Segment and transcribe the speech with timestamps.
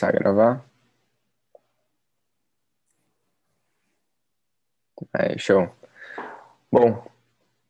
[0.00, 0.64] começar a gravar.
[5.12, 5.68] Aí, show.
[6.72, 7.04] Bom,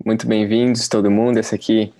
[0.04, 1.38] muito bem-vindos todo mundo.
[1.38, 1.92] Esse aqui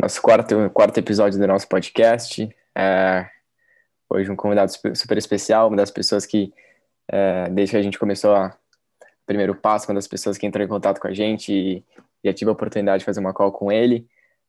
[0.00, 2.48] nosso quarto, quarto episódio do nosso podcast.
[2.72, 3.28] É,
[4.08, 6.52] hoje um convidado super especial, uma das pessoas que,
[7.08, 8.56] é, desde que a gente começou a
[9.26, 11.84] primeiro passo, uma das pessoas que entrou em contato com a gente
[12.22, 14.06] e, tive a oportunidade de fazer uma call com ele.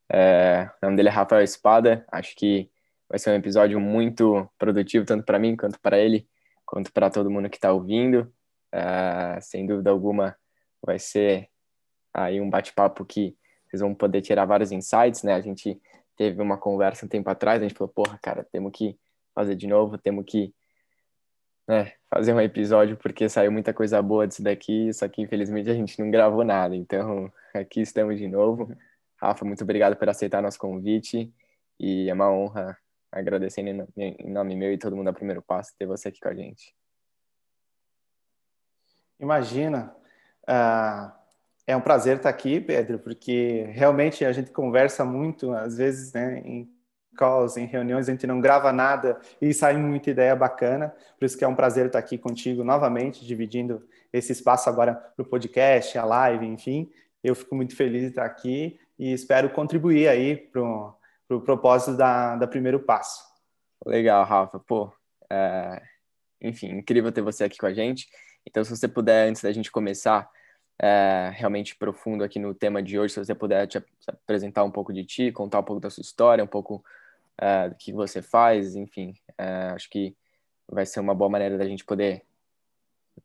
[0.08, 2.06] É, o nome dele é Rafael Espada.
[2.12, 2.70] Acho que
[3.10, 6.28] vai ser um episódio muito produtivo, tanto para mim quanto para ele,
[6.66, 8.32] quanto para todo mundo que está ouvindo.
[8.74, 10.38] Uh, sem dúvida alguma,
[10.82, 11.50] vai ser
[12.14, 13.36] aí um bate-papo que
[13.68, 15.34] vocês vão poder tirar vários insights, né?
[15.34, 15.82] A gente
[16.16, 18.98] teve uma conversa um tempo atrás, a gente falou, porra, cara, temos que
[19.34, 20.54] fazer de novo, temos que
[21.68, 25.74] né, fazer um episódio porque saiu muita coisa boa disso daqui, só que infelizmente a
[25.74, 26.76] gente não gravou nada.
[26.76, 28.76] Então, aqui estamos de novo.
[29.18, 31.32] Rafa, muito obrigado por aceitar nosso convite
[31.80, 32.78] e é uma honra
[33.12, 36.34] agradecendo em nome meu e todo mundo a Primeiro Passo ter você aqui com a
[36.34, 36.76] gente.
[39.20, 39.94] Imagina,
[40.44, 41.12] uh,
[41.68, 46.42] é um prazer estar aqui, Pedro, porque realmente a gente conversa muito, às vezes, né,
[46.46, 46.70] em
[47.16, 51.38] calls, em reuniões, a gente não grava nada e sai muita ideia bacana, por isso
[51.38, 55.98] que é um prazer estar aqui contigo novamente, dividindo esse espaço agora para o podcast,
[55.98, 56.90] a live, enfim.
[57.22, 60.62] Eu fico muito feliz de estar aqui e espero contribuir aí para
[61.30, 63.24] para o propósito da, da primeiro passo.
[63.86, 64.60] Legal, Rafa.
[64.60, 64.92] Pô,
[65.30, 65.80] é...
[66.42, 68.08] enfim, incrível ter você aqui com a gente.
[68.46, 70.28] Então, se você puder, antes da gente começar
[70.82, 73.78] é, realmente profundo aqui no tema de hoje, se você puder te
[74.08, 76.84] apresentar um pouco de ti, contar um pouco da sua história, um pouco
[77.38, 80.16] é, do que você faz, enfim, é, acho que
[80.68, 82.24] vai ser uma boa maneira da gente poder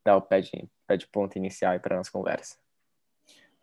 [0.05, 2.59] dar o pé de, pé de ponto inicial para a nossa conversa.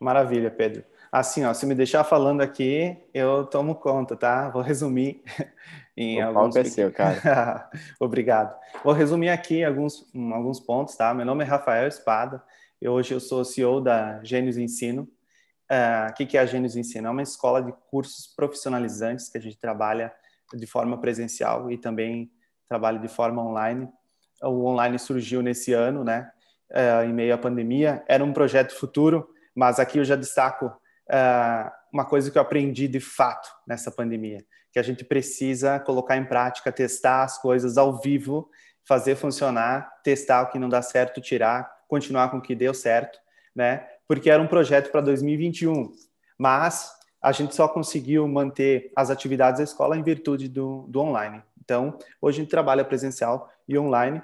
[0.00, 0.84] Maravilha, Pedro.
[1.12, 4.48] Assim, ó, se me deixar falando aqui, eu tomo conta, tá?
[4.48, 5.22] Vou resumir
[5.94, 6.56] em o alguns.
[6.56, 7.68] É seu, cara.
[8.00, 8.58] Obrigado.
[8.82, 11.12] Vou resumir aqui alguns, alguns pontos, tá?
[11.12, 12.42] Meu nome é Rafael Espada.
[12.80, 15.02] Eu, hoje eu sou CEO da Gênios Ensino.
[15.70, 17.08] Uh, o que, que é a Gênios Ensino?
[17.08, 20.10] É uma escola de cursos profissionalizantes que a gente trabalha
[20.54, 22.32] de forma presencial e também
[22.66, 23.86] trabalha de forma online.
[24.42, 26.32] O online surgiu nesse ano, né?
[26.70, 28.02] Uh, em meio à pandemia.
[28.08, 30.72] Era um projeto futuro, mas aqui eu já destaco
[31.92, 36.24] uma coisa que eu aprendi de fato nessa pandemia, que a gente precisa colocar em
[36.24, 38.48] prática, testar as coisas ao vivo,
[38.84, 43.18] fazer funcionar, testar o que não dá certo, tirar, continuar com o que deu certo,
[43.54, 43.86] né?
[44.08, 45.92] Porque era um projeto para 2021,
[46.38, 46.90] mas
[47.20, 51.42] a gente só conseguiu manter as atividades da escola em virtude do, do online.
[51.62, 54.20] Então, hoje a gente trabalha presencial e online.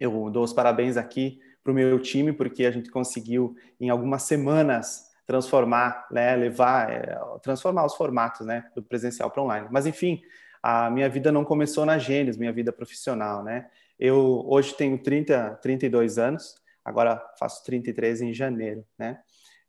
[0.00, 4.22] Eu dou os parabéns aqui para o meu time, porque a gente conseguiu, em algumas
[4.22, 9.68] semanas, transformar, né, levar, é, transformar os formatos, né, do presencial para online.
[9.70, 10.22] Mas enfim,
[10.62, 13.68] a minha vida não começou na Gênios, minha vida profissional, né?
[14.00, 19.20] Eu hoje tenho 30, 32 anos, agora faço 33 em janeiro, né?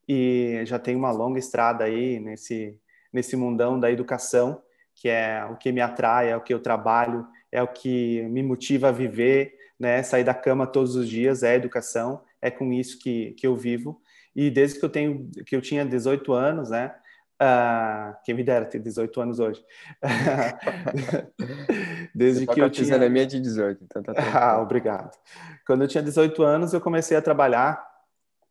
[0.07, 2.79] E já tenho uma longa estrada aí nesse
[3.11, 4.61] nesse mundão da educação,
[4.95, 8.41] que é o que me atrai, é o que eu trabalho, é o que me
[8.41, 10.01] motiva a viver, né?
[10.03, 14.01] Sair da cama todos os dias é educação, é com isso que, que eu vivo.
[14.35, 16.95] E desde que eu tenho que eu tinha 18 anos, né?
[17.41, 19.63] Uh, quem me dera ter 18 anos hoje.
[22.13, 25.17] desde Você que eu tinha minha de 18, então tá Ah, obrigado.
[25.65, 27.81] Quando eu tinha 18 anos, eu comecei a trabalhar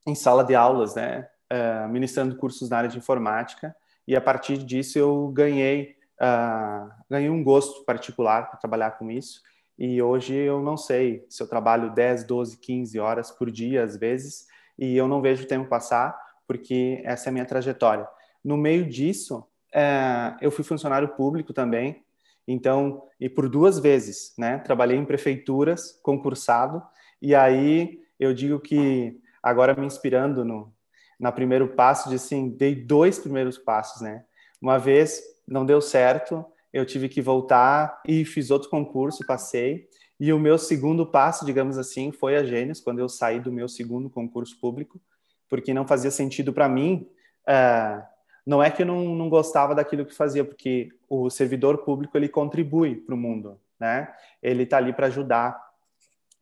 [0.06, 1.28] em sala de aulas, né?
[1.52, 3.76] Uh, ministrando cursos na área de informática.
[4.06, 9.42] E a partir disso eu ganhei uh, ganhei um gosto particular para trabalhar com isso.
[9.78, 13.96] E hoje eu não sei se eu trabalho 10, 12, 15 horas por dia, às
[13.96, 14.46] vezes,
[14.78, 18.08] e eu não vejo o tempo passar, porque essa é a minha trajetória.
[18.44, 22.02] No meio disso, é, eu fui funcionário público também,
[22.46, 24.58] então, e por duas vezes, né?
[24.58, 26.82] Trabalhei em prefeituras, concursado,
[27.20, 30.72] e aí eu digo que, agora me inspirando no
[31.18, 34.24] na primeiro passo, de assim, dei dois primeiros passos, né?
[34.62, 39.88] Uma vez não deu certo, eu tive que voltar e fiz outro concurso, passei,
[40.20, 43.68] e o meu segundo passo, digamos assim, foi a Gênios, quando eu saí do meu
[43.68, 45.00] segundo concurso público,
[45.48, 47.08] porque não fazia sentido para mim.
[47.46, 48.02] Uh,
[48.44, 52.28] não é que eu não, não gostava daquilo que fazia, porque o servidor público ele
[52.28, 54.12] contribui para o mundo, né?
[54.42, 55.56] Ele está ali para ajudar,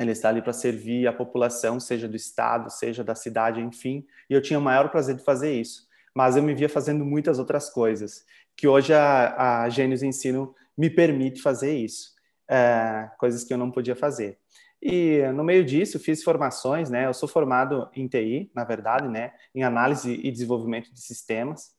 [0.00, 4.06] ele está ali para servir a população, seja do estado, seja da cidade, enfim.
[4.30, 5.86] E eu tinha o maior prazer de fazer isso.
[6.14, 8.24] Mas eu me via fazendo muitas outras coisas,
[8.56, 12.15] que hoje a, a Ensino me permite fazer isso
[12.48, 14.38] é, coisas que eu não podia fazer.
[14.80, 17.06] E no meio disso, fiz formações, né?
[17.06, 19.32] Eu sou formado em TI, na verdade, né?
[19.54, 21.74] Em análise e desenvolvimento de sistemas.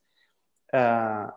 [0.73, 1.31] Uh,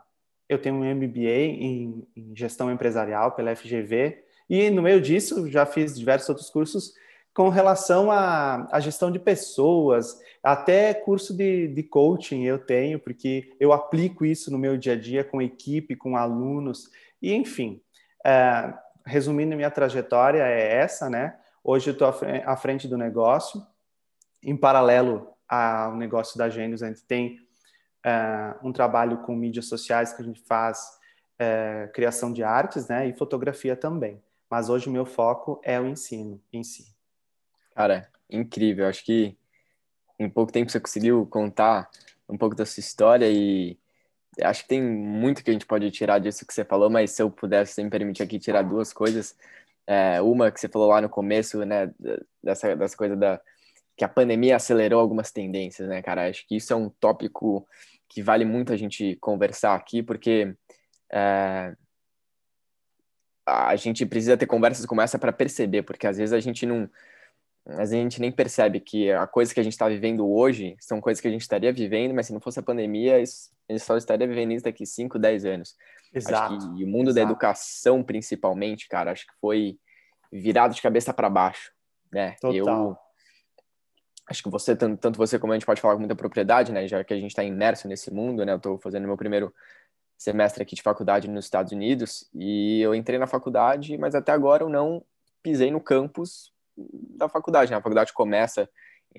[0.49, 5.65] eu tenho um MBA em, em, gestão empresarial pela FGV E no meio disso, já
[5.65, 6.93] fiz diversos outros cursos
[7.33, 13.55] com relação à, à gestão de pessoas, até curso de, de coaching eu tenho, porque
[13.61, 16.91] eu aplico isso no meu dia a dia com equipe, com alunos,
[17.23, 17.81] e enfim.
[18.27, 18.75] É,
[19.05, 21.39] resumindo, minha trajetória é essa, né?
[21.63, 22.09] Hoje eu estou
[22.45, 23.65] à frente do negócio.
[24.43, 27.39] Em paralelo ao negócio da Gênios, a gente tem
[28.07, 30.99] uh, um trabalho com mídias sociais que a gente faz
[31.41, 33.09] uh, criação de artes, né?
[33.09, 34.23] E fotografia também.
[34.49, 36.95] Mas hoje o meu foco é o ensino em si.
[37.75, 38.89] Cara, incrível.
[38.89, 39.37] Acho que
[40.19, 41.91] em pouco tempo você conseguiu contar
[42.29, 43.79] um pouco da sua história e
[44.43, 47.23] acho que tem muito que a gente pode tirar disso que você falou, mas se
[47.23, 49.37] eu pudesse, me permitir aqui tirar duas coisas.
[49.87, 51.91] É, uma que você falou lá no começo, né,
[52.43, 53.41] dessa, dessa coisa da
[53.97, 56.29] que a pandemia acelerou algumas tendências, né, cara?
[56.29, 57.69] Acho que isso é um tópico
[58.09, 60.55] que vale muito a gente conversar aqui, porque
[61.13, 61.75] é,
[63.47, 66.89] a gente precisa ter conversas como essa para perceber, porque às vezes a gente não
[67.67, 71.01] mas a gente nem percebe que a coisa que a gente está vivendo hoje são
[71.01, 73.97] coisas que a gente estaria vivendo, mas se não fosse a pandemia, a gente só
[73.97, 75.77] estaria vivendo isso daqui 5, 10 anos.
[76.13, 76.59] Exato.
[76.75, 77.15] Que o mundo exato.
[77.15, 79.79] da educação, principalmente, cara, acho que foi
[80.33, 81.71] virado de cabeça para baixo,
[82.11, 82.35] né?
[82.41, 82.55] Total.
[82.55, 82.97] Eu
[84.29, 86.89] acho que você, tanto, tanto você como a gente pode falar com muita propriedade, né?
[86.89, 88.53] Já que a gente está imerso nesse mundo, né?
[88.53, 89.55] Eu estou fazendo meu primeiro
[90.17, 94.63] semestre aqui de faculdade nos Estados Unidos e eu entrei na faculdade, mas até agora
[94.63, 95.03] eu não
[95.43, 96.53] pisei no campus
[97.17, 97.77] da faculdade, né?
[97.77, 98.69] A faculdade começa,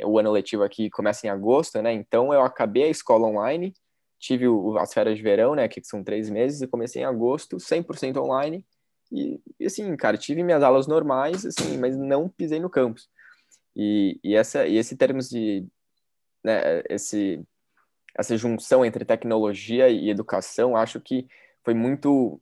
[0.04, 1.94] o ano letivo aqui começa em agosto, né?
[1.94, 3.74] Então eu acabei a escola online,
[4.19, 5.68] tive o, as férias de verão, né?
[5.68, 8.66] Que são três meses, e comecei em agosto, 100% online.
[9.12, 13.10] E, e, assim, cara, tive minhas aulas normais, assim, mas não pisei no campus.
[13.75, 15.68] E, e, essa, e esse termos de,
[16.44, 17.44] né, esse,
[18.18, 21.28] essa junção entre tecnologia e educação, acho que
[21.63, 22.42] foi muito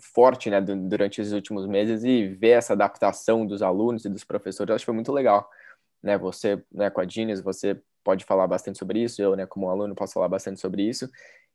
[0.00, 4.74] forte né, durante os últimos meses e ver essa adaptação dos alunos e dos professores,
[4.74, 5.48] acho que foi muito legal.
[6.02, 6.16] Né?
[6.18, 9.94] Você, né, com a Genius, você pode falar bastante sobre isso, eu, né, como aluno,
[9.94, 11.08] posso falar bastante sobre isso,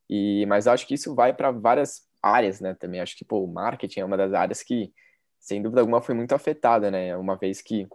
[0.08, 3.52] e, mas acho que isso vai para várias áreas, né, também, acho que, pô, o
[3.52, 4.92] marketing é uma das áreas que,
[5.40, 7.88] sem dúvida alguma, foi muito afetada, né, uma vez que,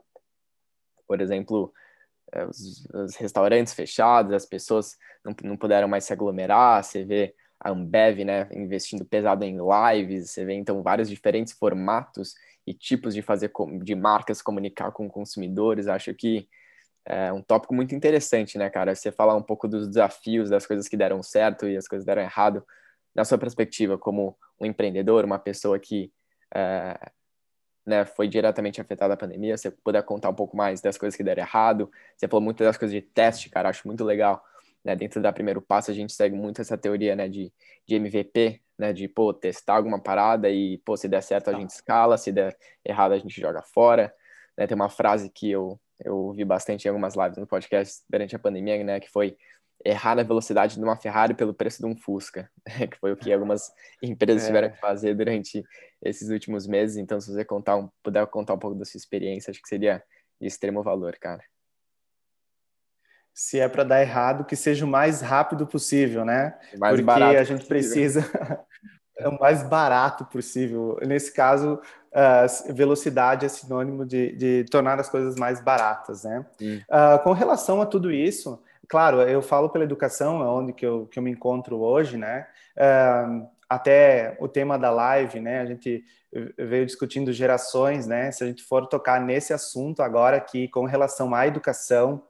[1.07, 1.73] por exemplo,
[2.33, 7.33] é, os, os restaurantes fechados, as pessoas não, não puderam mais se aglomerar, você vê
[7.63, 12.33] a Ambev, né, investindo pesado em lives, você vê então vários diferentes formatos
[12.65, 13.51] e tipos de fazer
[13.83, 15.87] de marcas comunicar com consumidores.
[15.87, 16.49] Acho que
[17.05, 18.95] é um tópico muito interessante, né, cara?
[18.95, 22.21] Você falar um pouco dos desafios, das coisas que deram certo e as coisas deram
[22.23, 22.65] errado,
[23.13, 26.11] na sua perspectiva como um empreendedor, uma pessoa que
[26.53, 26.97] é,
[27.85, 31.23] né, foi diretamente afetada pela pandemia, você puder contar um pouco mais das coisas que
[31.23, 31.91] deram errado.
[32.17, 34.43] Você falou muito das coisas de teste, cara, acho muito legal
[34.83, 37.51] né, dentro da primeiro passo a gente segue muito essa teoria, né, de,
[37.87, 41.59] de MVP, né, de, pô, testar alguma parada e, pô, se der certo a tá.
[41.59, 44.13] gente escala, se der errado a gente joga fora,
[44.57, 48.35] né, tem uma frase que eu, eu ouvi bastante em algumas lives no podcast durante
[48.35, 49.37] a pandemia, né, que foi
[49.83, 52.49] errar na velocidade de uma Ferrari pelo preço de um Fusca,
[52.91, 54.47] que foi o que algumas empresas é.
[54.47, 55.63] tiveram que fazer durante
[56.03, 59.51] esses últimos meses, então se você contar um, puder contar um pouco da sua experiência,
[59.51, 60.03] acho que seria
[60.39, 61.43] de extremo valor, cara
[63.41, 66.53] se é para dar errado, que seja o mais rápido possível, né?
[66.77, 68.23] Mais Porque barato a gente precisa
[69.17, 70.99] é o mais barato possível.
[71.01, 71.81] Nesse caso,
[72.11, 76.45] uh, velocidade é sinônimo de, de, tornar as coisas mais baratas, né?
[76.61, 81.07] Uh, com relação a tudo isso, claro, eu falo pela educação, é onde que eu,
[81.07, 82.45] que eu me encontro hoje, né?
[82.77, 85.61] Uh, até o tema da live, né?
[85.61, 86.03] A gente
[86.59, 88.31] veio discutindo gerações, né?
[88.31, 92.23] Se a gente for tocar nesse assunto agora aqui com relação à educação,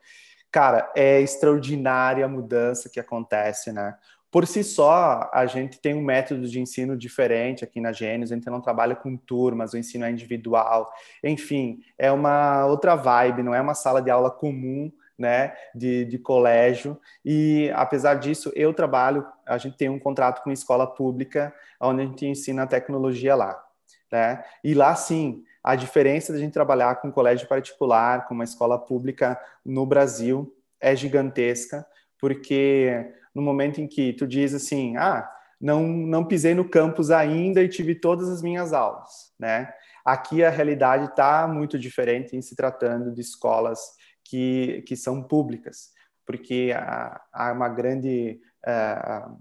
[0.52, 3.96] Cara, é extraordinária a mudança que acontece, né?
[4.30, 8.36] Por si só, a gente tem um método de ensino diferente aqui na Gênesis, a
[8.36, 10.90] gente não trabalha com turmas, o ensino é individual.
[11.22, 16.18] Enfim, é uma outra vibe, não é uma sala de aula comum, né, de, de
[16.18, 17.00] colégio.
[17.24, 22.06] E, apesar disso, eu trabalho, a gente tem um contrato com escola pública, onde a
[22.06, 23.62] gente ensina a tecnologia lá.
[24.10, 24.44] Né?
[24.64, 28.44] E lá, sim, a diferença de a gente trabalhar com um colégio particular, com uma
[28.44, 31.86] escola pública no Brasil é gigantesca,
[32.20, 37.62] porque no momento em que tu diz assim, ah, não, não pisei no campus ainda
[37.62, 39.72] e tive todas as minhas aulas, né?
[40.04, 43.80] Aqui a realidade está muito diferente em se tratando de escolas
[44.24, 45.92] que, que são públicas,
[46.26, 49.40] porque há, há uma grande uh,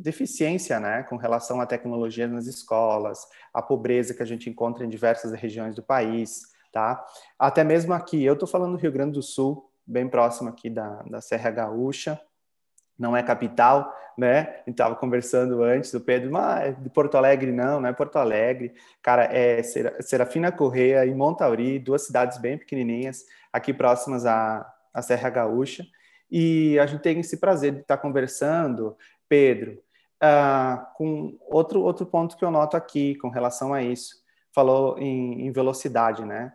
[0.00, 4.88] deficiência né, com relação à tecnologia nas escolas, a pobreza que a gente encontra em
[4.88, 6.42] diversas regiões do país,
[6.72, 7.04] tá?
[7.38, 11.02] Até mesmo aqui, eu estou falando do Rio Grande do Sul, bem próximo aqui da,
[11.02, 12.20] da Serra Gaúcha,
[12.98, 14.60] não é capital, né?
[14.66, 18.74] Estava conversando antes, o Pedro, mas de Porto Alegre não, não é Porto Alegre.
[19.02, 25.30] Cara, é Serafina Correia e Montauri, duas cidades bem pequenininhas, aqui próximas à, à Serra
[25.30, 25.86] Gaúcha.
[26.30, 28.96] E a gente tem esse prazer de estar conversando,
[29.28, 29.82] Pedro,
[30.22, 34.16] uh, com outro, outro ponto que eu noto aqui com relação a isso.
[34.54, 36.52] Falou em, em velocidade, né?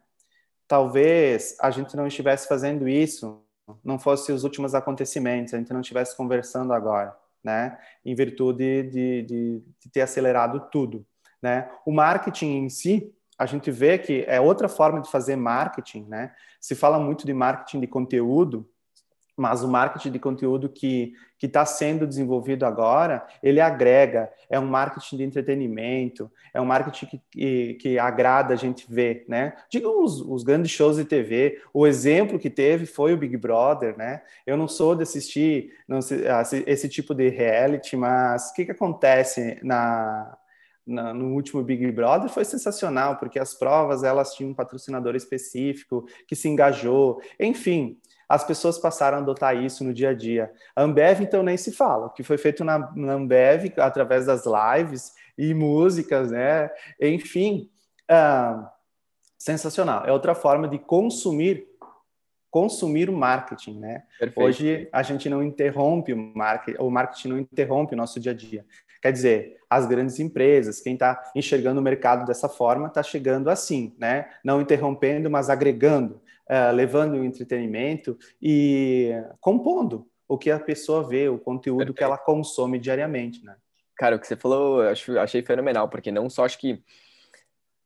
[0.67, 3.45] Talvez a gente não estivesse fazendo isso
[3.83, 7.77] não fosse os últimos acontecimentos, a gente não estivesse conversando agora, né?
[8.03, 11.05] Em virtude de, de, de, ter acelerado tudo,
[11.41, 11.69] né?
[11.85, 16.33] O marketing em si, a gente vê que é outra forma de fazer marketing, né?
[16.61, 18.69] Se fala muito de marketing de conteúdo,
[19.37, 25.17] mas o marketing de conteúdo que está sendo desenvolvido agora, ele agrega, é um marketing
[25.17, 29.53] de entretenimento, é um marketing que, que, que agrada a gente ver, né?
[29.69, 33.95] Diga os, os, grandes shows de TV, o exemplo que teve foi o Big Brother,
[33.95, 34.23] né?
[34.45, 35.99] Eu não sou de assistir não,
[36.65, 40.35] esse tipo de reality, mas o que, que acontece na,
[40.85, 46.35] no último Big Brother foi sensacional, porque as provas elas tinham um patrocinador específico que
[46.35, 50.51] se engajou, enfim, as pessoas passaram a adotar isso no dia a dia.
[50.75, 52.07] A Ambev, então, nem se fala.
[52.07, 56.69] O que foi feito na, na Ambev, através das lives e músicas, né?
[56.99, 57.69] Enfim,
[58.09, 58.71] ah,
[59.37, 60.05] sensacional.
[60.05, 61.67] É outra forma de consumir
[62.55, 64.03] consumir o marketing, né?
[64.17, 64.47] Perfeito.
[64.47, 68.35] Hoje a gente não interrompe o marketing, o marketing não interrompe o nosso dia a
[68.35, 68.65] dia.
[69.01, 73.93] Quer dizer, as grandes empresas, quem está enxergando o mercado dessa forma, está chegando assim,
[73.99, 74.29] né?
[74.41, 81.29] Não interrompendo, mas agregando uh, levando o entretenimento e compondo o que a pessoa vê,
[81.29, 81.97] o conteúdo Perfeito.
[81.97, 83.55] que ela consome diariamente, né?
[83.95, 86.83] Cara, o que você falou, eu acho, achei fenomenal, porque não só acho que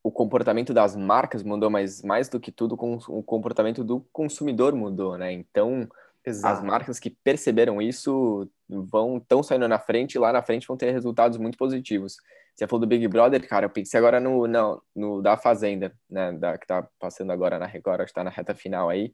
[0.02, 2.76] o comportamento das marcas mudou, mas mais do que tudo,
[3.10, 5.32] o comportamento do consumidor mudou, né?
[5.32, 5.88] Então,
[6.26, 6.58] Exato.
[6.58, 10.78] as marcas que perceberam isso vão estão saindo na frente e lá na frente vão
[10.78, 12.18] ter resultados muito positivos.
[12.60, 16.34] Você falou do Big Brother, cara, eu pensei agora no, no, no da Fazenda, né,
[16.34, 19.14] da, que tá passando agora na Record, está na reta final aí,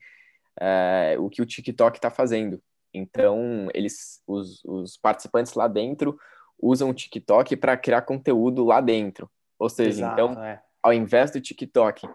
[0.60, 2.60] é, o que o TikTok está fazendo.
[2.92, 6.18] Então, eles, os, os participantes lá dentro
[6.60, 9.30] usam o TikTok para criar conteúdo lá dentro.
[9.60, 10.60] Ou seja, Exato, então, é.
[10.82, 12.10] ao invés do TikTok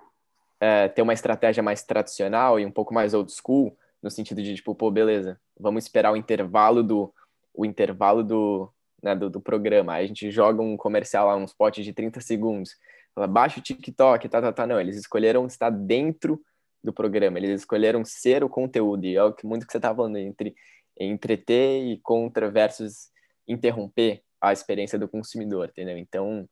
[0.58, 4.56] é, ter uma estratégia mais tradicional e um pouco mais old school, no sentido de,
[4.56, 7.14] tipo, pô, beleza, vamos esperar o intervalo do,
[7.54, 8.68] o intervalo do,
[9.02, 9.94] né, do, do, programa.
[9.94, 12.76] Aí a gente joga um comercial lá, um spot de 30 segundos.
[13.14, 14.66] Fala, baixa o TikTok, tá, tá, tá.
[14.66, 16.40] Não, eles escolheram estar dentro
[16.82, 19.04] do programa, eles escolheram ser o conteúdo.
[19.04, 20.54] E é o que muito que você tá falando, entre
[20.98, 23.10] entreter e contra versus
[23.48, 25.98] interromper a experiência do consumidor, entendeu?
[25.98, 26.48] Então,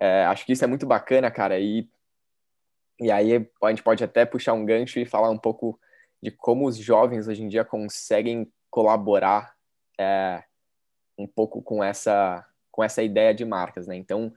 [0.00, 1.58] é, acho que isso é muito bacana, cara.
[1.58, 1.88] E,
[3.00, 5.78] e aí a gente pode até puxar um gancho e falar um pouco
[6.22, 9.54] de como os jovens hoje em dia conseguem colaborar
[9.98, 10.42] é,
[11.20, 13.96] um pouco com essa, com essa ideia de marcas, né?
[13.96, 14.32] Então,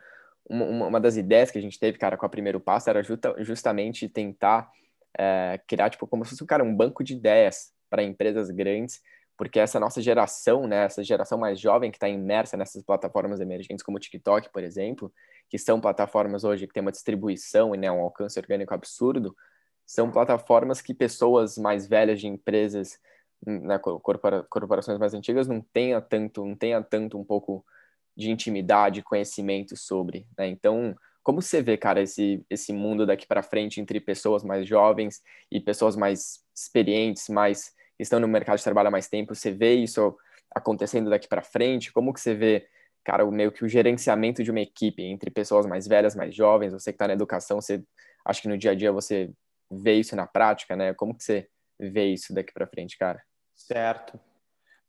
[0.48, 3.36] uma, uma das ideias que a gente teve, cara, com a Primeiro Passo era justa,
[3.40, 4.70] justamente tentar
[5.18, 9.02] é, criar, tipo, como se fosse, cara, um banco de ideias para empresas grandes,
[9.38, 13.84] porque essa nossa geração, né, essa geração mais jovem que está imersa nessas plataformas emergentes
[13.84, 15.12] como o TikTok, por exemplo,
[15.50, 19.36] que são plataformas hoje que têm uma distribuição e né, um alcance orgânico absurdo,
[19.86, 23.00] são plataformas que pessoas mais velhas de empresas
[23.46, 27.66] né, corpora, corporações mais antigas não tenha tanto, não tenha tanto um pouco
[28.16, 30.48] de intimidade, conhecimento sobre, né?
[30.48, 35.22] Então, como você vê, cara, esse esse mundo daqui para frente entre pessoas mais jovens
[35.52, 39.52] e pessoas mais experientes, mais que estão no mercado de trabalho há mais tempo, você
[39.52, 40.16] vê isso
[40.54, 41.92] acontecendo daqui para frente?
[41.92, 42.68] Como que você vê,
[43.04, 46.74] cara, o meio que o gerenciamento de uma equipe entre pessoas mais velhas, mais jovens,
[46.74, 47.84] você que está na educação, você
[48.26, 49.32] acho que no dia a dia você
[49.72, 50.94] vê isso na prática, né?
[50.94, 53.24] Como que você vê isso daqui para frente, cara?
[53.56, 54.20] Certo,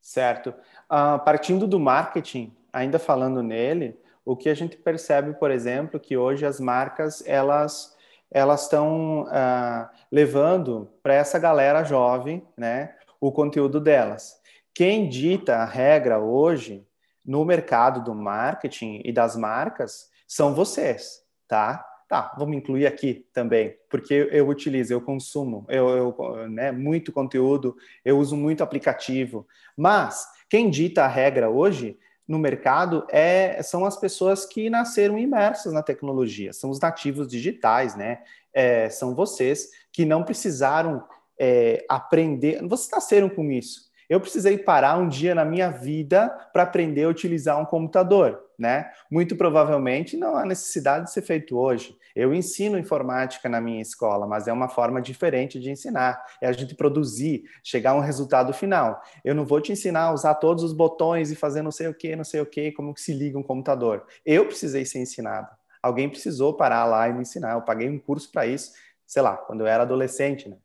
[0.01, 0.51] certo.
[0.91, 6.17] Uh, partindo do marketing, ainda falando nele, o que a gente percebe, por exemplo, que
[6.17, 7.95] hoje as marcas elas
[8.31, 14.41] elas estão uh, levando para essa galera jovem, né, o conteúdo delas.
[14.75, 16.85] Quem dita a regra hoje
[17.25, 21.87] no mercado do marketing e das marcas são vocês, tá?
[22.09, 27.75] Tá, vamos incluir aqui também, porque eu utilizo, eu consumo, eu, eu né, muito conteúdo,
[28.05, 29.47] eu uso muito aplicativo.
[29.77, 35.73] Mas quem dita a regra hoje no mercado é, são as pessoas que nasceram imersas
[35.73, 38.23] na tecnologia, são os nativos digitais, né?
[38.53, 41.05] É, são vocês que não precisaram
[41.39, 43.91] é, aprender, vocês nasceram com isso.
[44.09, 48.91] Eu precisei parar um dia na minha vida para aprender a utilizar um computador né?
[49.11, 51.97] Muito provavelmente não há necessidade de ser feito hoje.
[52.15, 56.23] Eu ensino informática na minha escola, mas é uma forma diferente de ensinar.
[56.41, 59.03] É a gente produzir, chegar a um resultado final.
[59.25, 61.95] Eu não vou te ensinar a usar todos os botões e fazer não sei o
[61.95, 64.07] que, não sei o que, como que se liga um computador.
[64.25, 65.49] Eu precisei ser ensinado.
[65.83, 67.53] Alguém precisou parar lá e me ensinar.
[67.53, 68.73] Eu paguei um curso para isso,
[69.07, 70.57] sei lá, quando eu era adolescente, né?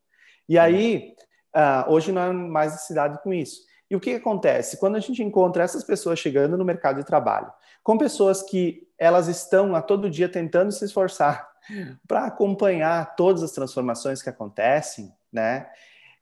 [0.48, 1.14] E aí,
[1.56, 3.70] uh, hoje não há mais necessidade com isso.
[3.90, 4.78] E o que, que acontece?
[4.78, 7.52] Quando a gente encontra essas pessoas chegando no mercado de trabalho,
[7.90, 11.50] com pessoas que elas estão a todo dia tentando se esforçar
[12.08, 15.68] para acompanhar todas as transformações que acontecem, né?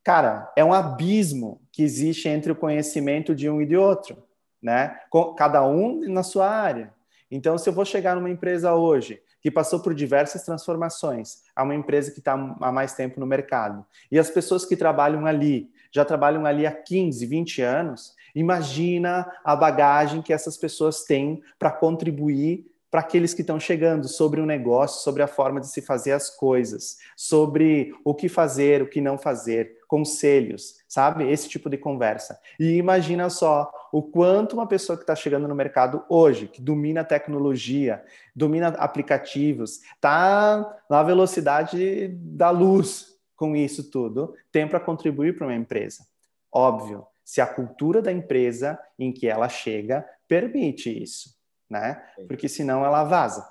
[0.02, 4.24] Cara, é um abismo que existe entre o conhecimento de um e de outro,
[4.62, 4.98] né?
[5.38, 6.94] Cada um na sua área.
[7.30, 11.76] Então, se eu vou chegar numa empresa hoje que passou por diversas transformações, a uma
[11.76, 16.06] empresa que está há mais tempo no mercado, e as pessoas que trabalham ali já
[16.06, 22.66] trabalham ali há 15, 20 anos, imagina a bagagem que essas pessoas têm para contribuir
[22.90, 26.14] para aqueles que estão chegando sobre o um negócio, sobre a forma de se fazer
[26.14, 31.30] as coisas, sobre o que fazer, o que não fazer, conselhos, sabe?
[31.30, 32.40] Esse tipo de conversa.
[32.58, 37.04] E imagina só o quanto uma pessoa que está chegando no mercado hoje, que domina
[37.04, 38.04] tecnologia,
[38.36, 45.56] domina aplicativos, está na velocidade da luz, com isso tudo tem para contribuir para uma
[45.56, 46.06] empresa?
[46.52, 51.36] Óbvio, se a cultura da empresa em que ela chega permite isso,
[51.70, 52.02] né?
[52.26, 53.46] Porque senão ela vaza.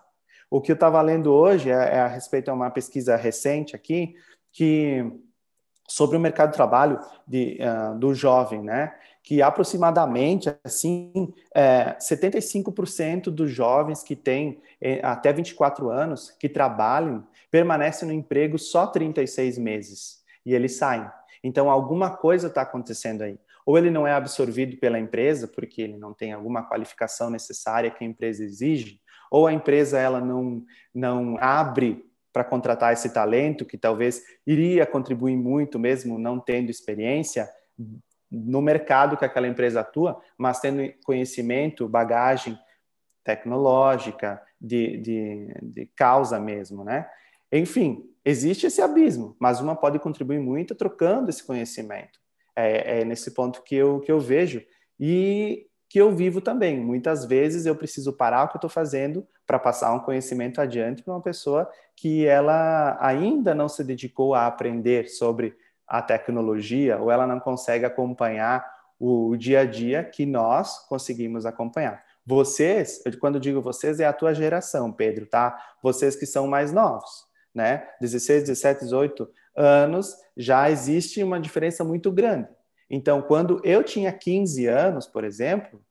[0.51, 4.15] O que eu estava lendo hoje é, é, a respeito de uma pesquisa recente aqui,
[4.51, 5.05] que
[5.87, 8.95] sobre o mercado de trabalho de, uh, do jovem, né?
[9.23, 17.29] Que aproximadamente, assim, é, 75% dos jovens que têm é, até 24 anos, que trabalham,
[17.51, 21.07] permanecem no emprego só 36 meses e eles saem.
[21.45, 23.39] Então, alguma coisa está acontecendo aí.
[23.67, 28.03] Ou ele não é absorvido pela empresa, porque ele não tem alguma qualificação necessária que
[28.05, 33.77] a empresa exige, ou a empresa ela não, não abre para contratar esse talento que
[33.77, 37.49] talvez iria contribuir muito, mesmo não tendo experiência
[38.31, 42.59] no mercado que aquela empresa atua, mas tendo conhecimento, bagagem
[43.25, 47.09] tecnológica, de, de, de causa mesmo, né?
[47.53, 52.19] Enfim, existe esse abismo, mas uma pode contribuir muito trocando esse conhecimento.
[52.57, 54.63] É, é, nesse ponto que eu, que eu vejo
[54.99, 56.81] e que eu vivo também.
[56.81, 61.03] Muitas vezes eu preciso parar o que eu estou fazendo para passar um conhecimento adiante
[61.03, 67.11] para uma pessoa que ela ainda não se dedicou a aprender sobre a tecnologia ou
[67.11, 68.67] ela não consegue acompanhar
[68.99, 72.03] o dia a dia que nós conseguimos acompanhar.
[72.25, 75.57] Vocês, quando digo vocês, é a tua geração, Pedro, tá?
[75.83, 77.89] Vocês que são mais novos né?
[78.03, 82.49] 16, 17, 18 anos, já existe uma diferença muito grande.
[82.89, 85.83] Então, quando eu tinha 15 anos, por exemplo,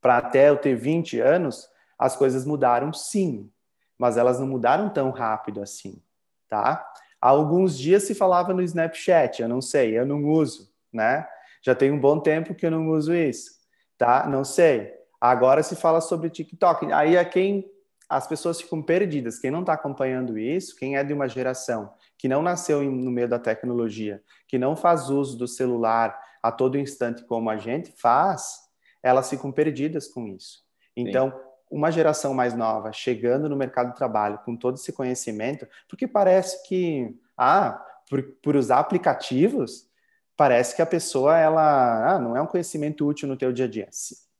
[0.00, 3.48] para até eu ter 20 anos, as coisas mudaram sim,
[3.96, 6.02] mas elas não mudaram tão rápido assim,
[6.48, 6.84] tá?
[7.20, 11.28] Há alguns dias se falava no Snapchat, eu não sei, eu não uso, né?
[11.64, 13.52] Já tem um bom tempo que eu não uso isso,
[13.96, 14.26] tá?
[14.26, 14.92] Não sei.
[15.20, 16.92] Agora se fala sobre TikTok.
[16.92, 17.70] Aí é quem
[18.08, 19.38] as pessoas ficam perdidas.
[19.38, 23.26] Quem não está acompanhando isso, quem é de uma geração que não nasceu no meio
[23.28, 28.60] da tecnologia, que não faz uso do celular a todo instante como a gente faz,
[29.02, 30.60] elas ficam perdidas com isso.
[30.96, 31.36] Então, Sim.
[31.68, 36.62] uma geração mais nova chegando no mercado de trabalho com todo esse conhecimento, porque parece
[36.68, 39.88] que, ah, por, por usar aplicativos,
[40.36, 43.68] parece que a pessoa ela ah, não é um conhecimento útil no teu dia a
[43.68, 43.88] dia.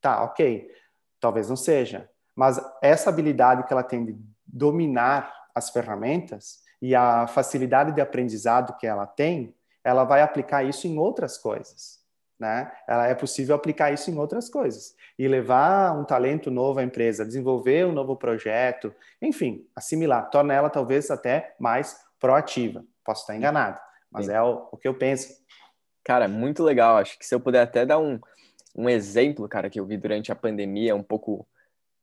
[0.01, 0.71] Tá, ok.
[1.18, 4.16] Talvez não seja, mas essa habilidade que ela tem de
[4.47, 10.88] dominar as ferramentas e a facilidade de aprendizado que ela tem, ela vai aplicar isso
[10.88, 12.03] em outras coisas.
[12.38, 12.73] Né?
[12.88, 17.25] Ela é possível aplicar isso em outras coisas e levar um talento novo à empresa,
[17.25, 22.85] desenvolver um novo projeto, enfim, assimilar, torna ela talvez até mais proativa.
[23.05, 23.79] Posso estar enganado,
[24.11, 24.33] mas Sim.
[24.33, 25.33] é o, o, que eu penso.
[26.03, 26.97] Cara, muito legal.
[26.97, 28.18] Acho que se eu puder até dar um,
[28.75, 31.47] um exemplo, cara, que eu vi durante a pandemia, um pouco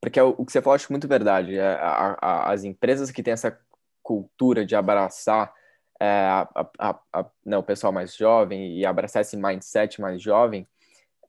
[0.02, 1.58] porque é o, que você falou, acho muito verdade.
[1.58, 3.60] É, a, a, as empresas que têm essa
[4.10, 5.54] cultura de abraçar
[6.02, 6.28] é,
[6.80, 10.68] a, né, o pessoal mais jovem e abraçar esse mindset mais jovem,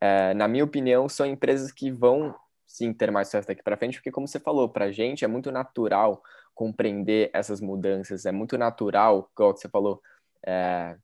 [0.01, 2.35] é, na minha opinião, são empresas que vão
[2.67, 5.29] sim ter mais sucesso daqui para frente, porque, como você falou, para a gente é
[5.29, 6.23] muito natural
[6.55, 10.01] compreender essas mudanças, é muito natural, como você falou,
[10.47, 10.97] é,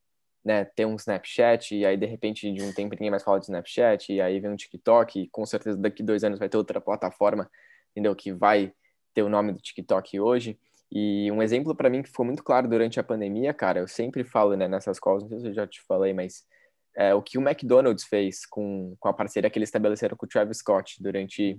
[0.43, 3.45] né, ter um Snapchat e aí de repente de um tempo ninguém mais fala de
[3.45, 6.81] Snapchat e aí vem um TikTok e com certeza daqui dois anos vai ter outra
[6.81, 7.51] plataforma,
[7.91, 8.15] entendeu?
[8.15, 8.73] Que vai
[9.13, 10.57] ter o nome do TikTok hoje.
[10.91, 14.23] E um exemplo para mim que ficou muito claro durante a pandemia, cara, eu sempre
[14.23, 16.45] falo né, nessas calls, não sei se eu já te falei, mas
[16.95, 20.29] é, o que o McDonald's fez com, com a parceria que eles estabeleceram com o
[20.29, 21.57] Travis Scott durante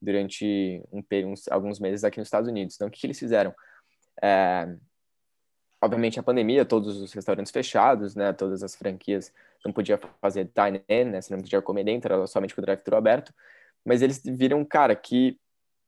[0.00, 2.74] durante um, uns, alguns meses aqui nos Estados Unidos.
[2.74, 3.54] Então, o que, que eles fizeram?
[4.22, 4.66] É,
[5.80, 9.32] obviamente, a pandemia, todos os restaurantes fechados, né, todas as franquias
[9.64, 12.96] não podia fazer dine-in, né, você não podia comer dentro, era somente com o drive-thru
[12.96, 13.34] aberto,
[13.84, 15.38] mas eles viram, cara, que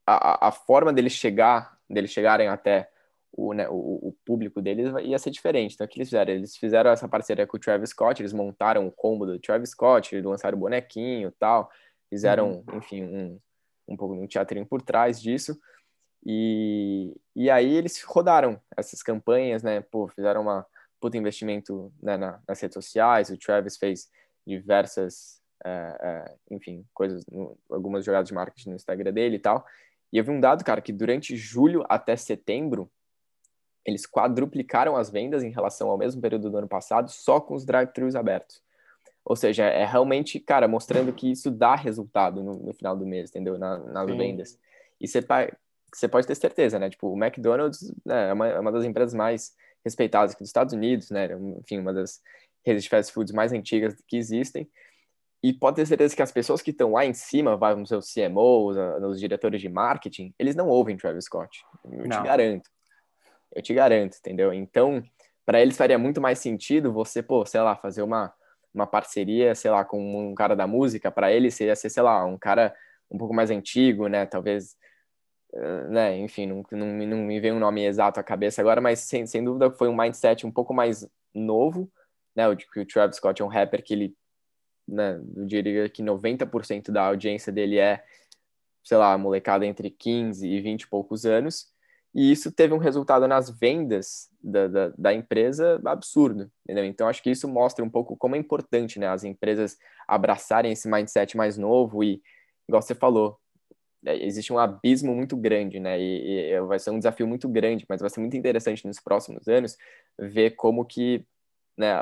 [0.07, 2.89] a, a forma deles chegar, deles chegarem até
[3.33, 5.75] o, né, o, o, público deles ia ser diferente.
[5.75, 6.33] Então, o que eles fizeram?
[6.33, 10.21] Eles fizeram essa parceria com o Travis Scott, eles montaram o combo do Travis Scott,
[10.21, 11.71] lançaram o bonequinho e tal,
[12.11, 12.79] fizeram, uhum.
[12.79, 13.41] enfim, um,
[13.89, 15.59] um pouco um teatrinho por trás disso.
[16.25, 19.81] E, e aí eles rodaram essas campanhas, né?
[19.81, 20.67] Pô, fizeram uma
[21.01, 23.31] puta investimento né, na, nas redes sociais.
[23.31, 24.09] O Travis fez
[24.47, 27.25] diversas, é, é, enfim, coisas,
[27.71, 29.65] algumas jogadas de marketing no Instagram dele e tal.
[30.13, 32.91] E eu vi um dado, cara, que durante julho até setembro,
[33.85, 37.65] eles quadruplicaram as vendas em relação ao mesmo período do ano passado, só com os
[37.65, 38.63] drive-thrus abertos.
[39.25, 43.31] Ou seja, é realmente, cara, mostrando que isso dá resultado no, no final do mês,
[43.31, 43.57] entendeu?
[43.57, 44.17] Na, nas Sim.
[44.17, 44.59] vendas.
[45.01, 45.25] E você,
[45.93, 46.91] você pode ter certeza, né?
[46.91, 50.75] Tipo, o McDonald's né, é, uma, é uma das empresas mais respeitadas aqui dos Estados
[50.75, 51.29] Unidos, né?
[51.61, 52.21] Enfim, uma das
[52.65, 54.69] redes de fast foods mais antigas que existem.
[55.43, 58.13] E pode ter certeza que as pessoas que estão lá em cima, vão ser os
[58.13, 61.65] CMOs, os diretores de marketing, eles não ouvem Travis Scott.
[61.85, 62.11] Eu não.
[62.11, 62.71] te garanto.
[63.55, 64.53] Eu te garanto, entendeu?
[64.55, 65.03] Então,
[65.45, 68.33] para eles faria muito mais sentido você, pô, sei lá, fazer uma,
[68.73, 72.25] uma parceria, sei lá, com um cara da música, para eles seria ser, sei lá,
[72.25, 72.75] um cara
[73.11, 74.25] um pouco mais antigo, né?
[74.25, 74.77] Talvez,
[75.53, 76.19] eh, né?
[76.19, 79.45] Enfim, não, não, não me vem um nome exato à cabeça agora, mas sem, sem
[79.45, 81.91] dúvida foi um mindset um pouco mais novo,
[82.35, 82.49] né?
[82.49, 84.17] O, o Travis Scott é um rapper que ele,
[84.93, 85.21] né?
[85.37, 88.05] Eu diria que 90% da audiência dele é,
[88.85, 91.73] sei lá, molecada entre 15 e 20 e poucos anos
[92.15, 96.85] e isso teve um resultado nas vendas da, da, da, empresa absurdo, entendeu?
[96.85, 100.89] Então, acho que isso mostra um pouco como é importante, né, as empresas abraçarem esse
[100.89, 102.23] mindset mais novo e,
[102.69, 103.39] igual você falou,
[104.05, 107.87] é, existe um abismo muito grande, né, e, e vai ser um desafio muito grande,
[107.89, 109.79] mas vai ser muito interessante nos próximos anos
[110.19, 111.25] ver como que,
[111.79, 111.95] né,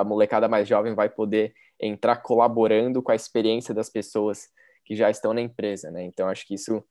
[0.00, 4.48] a molecada mais jovem vai poder entrar colaborando com a experiência das pessoas
[4.84, 6.82] que já estão na empresa, né, então acho que isso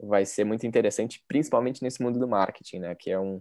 [0.00, 2.94] vai ser muito interessante, principalmente nesse mundo do marketing, né?
[2.94, 3.40] Que é um,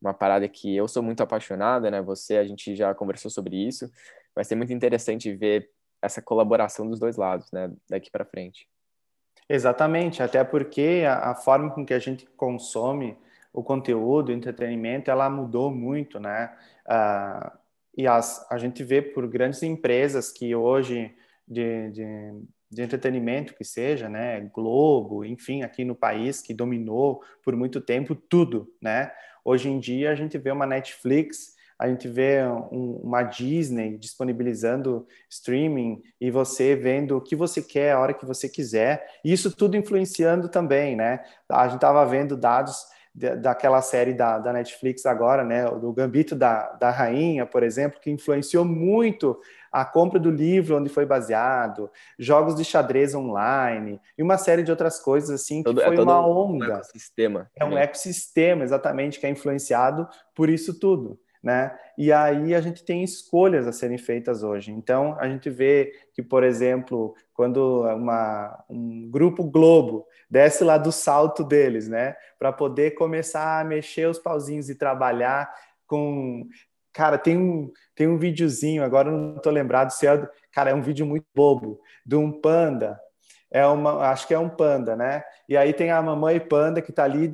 [0.00, 2.00] uma parada que eu sou muito apaixonada, né?
[2.02, 3.90] Você, a gente já conversou sobre isso.
[4.34, 7.72] Vai ser muito interessante ver essa colaboração dos dois lados, né?
[7.88, 8.68] Daqui para frente.
[9.48, 13.16] Exatamente, até porque a, a, forma com que a gente consome
[13.50, 16.54] o conteúdo, o entretenimento, ela mudou muito, né?
[16.86, 17.57] Uh,
[17.98, 21.14] e as, a gente vê por grandes empresas que hoje
[21.46, 22.32] de, de
[22.70, 28.14] de entretenimento que seja, né, Globo, enfim, aqui no país que dominou por muito tempo
[28.14, 29.10] tudo, né?
[29.44, 35.06] Hoje em dia a gente vê uma Netflix, a gente vê um, uma Disney disponibilizando
[35.30, 39.76] streaming e você vendo o que você quer a hora que você quiser, isso tudo
[39.76, 41.24] influenciando também, né?
[41.48, 42.84] A gente estava vendo dados
[43.18, 48.10] daquela série da, da Netflix agora, né, do Gambito da, da Rainha, por exemplo, que
[48.10, 49.38] influenciou muito
[49.70, 54.70] a compra do livro onde foi baseado, jogos de xadrez online e uma série de
[54.70, 56.66] outras coisas assim que todo, é foi é uma onda.
[56.66, 57.50] Um ecossistema.
[57.54, 57.82] É um né?
[57.82, 61.18] ecossistema exatamente que é influenciado por isso tudo.
[61.42, 61.76] Né?
[61.96, 64.72] E aí a gente tem escolhas a serem feitas hoje.
[64.72, 70.90] Então a gente vê que, por exemplo, quando uma, um grupo Globo desce lá do
[70.90, 75.48] salto deles, né, para poder começar a mexer os pauzinhos e trabalhar
[75.86, 76.46] com
[76.98, 80.28] Cara, tem um, tem um videozinho, agora não estou lembrado se é.
[80.50, 82.98] Cara, é um vídeo muito bobo, de um panda.
[83.52, 85.22] É uma, acho que é um panda, né?
[85.48, 87.32] E aí tem a mamãe panda que está ali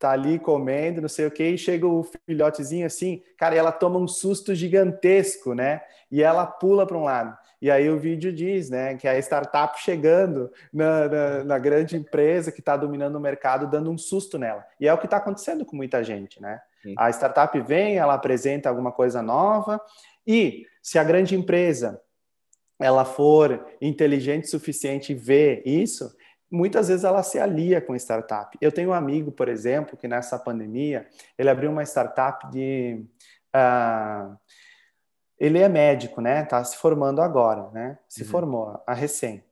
[0.00, 3.70] tá ali comendo, não sei o que, e chega o filhotezinho assim, cara, e ela
[3.70, 5.82] toma um susto gigantesco, né?
[6.10, 7.36] E ela pula para um lado.
[7.60, 11.94] E aí o vídeo diz, né, que é a startup chegando na, na, na grande
[11.94, 14.64] empresa que está dominando o mercado, dando um susto nela.
[14.80, 16.62] E é o que está acontecendo com muita gente, né?
[16.82, 16.94] Sim.
[16.96, 19.78] A startup vem, ela apresenta alguma coisa nova,
[20.26, 22.00] e se a grande empresa
[22.78, 26.10] ela for inteligente o suficiente e ver isso,
[26.50, 28.56] muitas vezes ela se alia com startup.
[28.60, 31.06] Eu tenho um amigo, por exemplo, que nessa pandemia,
[31.38, 33.04] ele abriu uma startup de...
[33.54, 34.36] Uh,
[35.38, 36.44] ele é médico, né?
[36.44, 37.98] Tá se formando agora, né?
[38.06, 38.28] Se uhum.
[38.28, 39.42] formou a recém.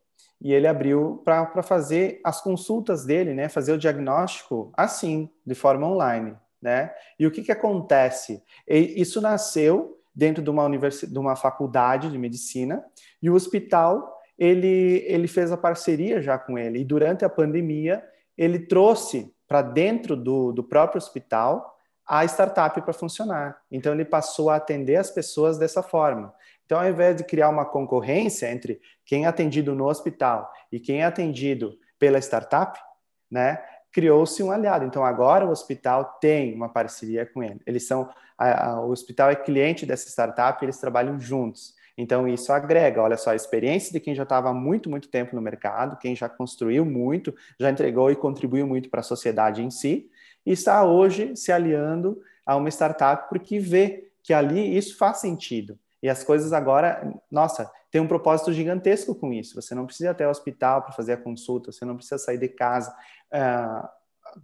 [0.41, 3.49] E ele abriu para fazer as consultas dele, né?
[3.49, 6.93] Fazer o diagnóstico assim, de forma online, né?
[7.19, 8.43] E o que que acontece?
[8.67, 12.85] Isso nasceu dentro de uma universidade, de uma faculdade de medicina
[13.23, 16.81] e o hospital ele, ele fez a parceria já com ele.
[16.81, 18.05] E durante a pandemia,
[18.37, 23.61] ele trouxe para dentro do, do próprio hospital a startup para funcionar.
[23.71, 26.33] Então, ele passou a atender as pessoas dessa forma.
[26.65, 31.01] Então, ao invés de criar uma concorrência entre quem é atendido no hospital e quem
[31.01, 32.79] é atendido pela startup,
[33.31, 33.63] né?
[33.91, 34.85] Criou-se um aliado.
[34.85, 37.61] Então agora o hospital tem uma parceria com ele.
[37.67, 41.75] Eles são a, a, o hospital é cliente dessa startup, eles trabalham juntos.
[42.01, 45.35] Então, isso agrega, olha só, a experiência de quem já estava há muito, muito tempo
[45.35, 49.69] no mercado, quem já construiu muito, já entregou e contribuiu muito para a sociedade em
[49.69, 50.09] si,
[50.47, 55.77] e está hoje se aliando a uma startup porque vê que ali isso faz sentido.
[56.01, 59.61] E as coisas agora, nossa, tem um propósito gigantesco com isso.
[59.61, 62.49] Você não precisa até o hospital para fazer a consulta, você não precisa sair de
[62.49, 62.95] casa
[63.35, 63.89] uh,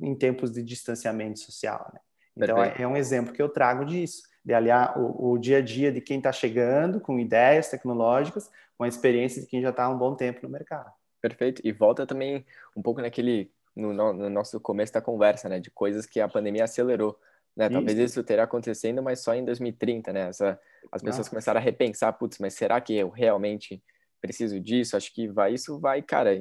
[0.05, 1.89] em tempos de distanciamento social.
[1.95, 2.01] Né?
[2.37, 5.63] Então, é, é um exemplo que eu trago disso de aliar o, o dia a
[5.63, 9.85] dia de quem está chegando com ideias tecnológicas com a experiência de quem já está
[9.85, 10.93] há um bom tempo no mercado.
[11.21, 11.63] Perfeito.
[11.65, 12.45] E volta também
[12.77, 16.65] um pouco naquele no, no, nosso começo da conversa, né, de coisas que a pandemia
[16.65, 17.19] acelerou.
[17.57, 17.69] Né?
[17.69, 20.29] Talvez isso, isso terá acontecendo, mas só em 2030, né?
[20.29, 23.83] Essa, as pessoas começaram a repensar, putz, mas será que eu realmente
[24.21, 24.97] preciso disso?
[24.97, 26.31] Acho que vai, isso vai, cara.
[26.31, 26.35] A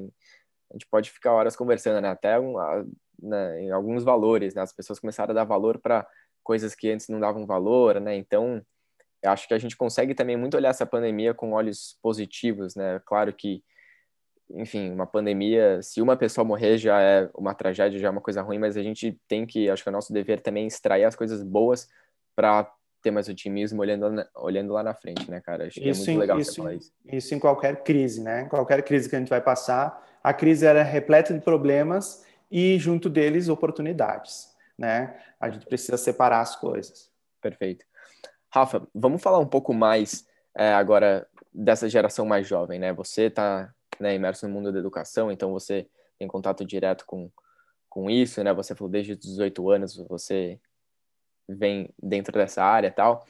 [0.74, 2.10] gente pode ficar horas conversando, né?
[2.10, 2.84] Até um, a,
[3.22, 4.64] né, em alguns valores, né?
[4.64, 6.08] As pessoas começaram a dar valor para
[6.44, 8.16] coisas que antes não davam valor, né?
[8.16, 8.62] Então,
[9.24, 13.02] eu acho que a gente consegue também muito olhar essa pandemia com olhos positivos, né?
[13.06, 13.64] Claro que,
[14.52, 18.42] enfim, uma pandemia, se uma pessoa morrer já é uma tragédia, já é uma coisa
[18.42, 21.42] ruim, mas a gente tem que, acho que é nosso dever também extrair as coisas
[21.42, 21.88] boas
[22.36, 22.70] para
[23.02, 25.68] ter mais otimismo olhando, olhando lá na frente, né, cara?
[25.68, 26.92] Acho que isso, é muito legal isso, falar isso.
[27.06, 28.46] Isso em qualquer crise, né?
[28.46, 33.10] Qualquer crise que a gente vai passar, a crise era repleta de problemas e junto
[33.10, 35.20] deles oportunidades né?
[35.40, 37.12] A gente precisa separar as coisas.
[37.42, 37.86] Perfeito.
[38.50, 42.94] Rafa, vamos falar um pouco mais é, agora dessa geração mais jovem, né?
[42.94, 47.32] Você está né, imerso no mundo da educação, então você tem contato direto com,
[47.90, 48.54] com isso, né?
[48.54, 50.60] Você falou desde os 18 anos, você
[51.48, 53.26] vem dentro dessa área tal.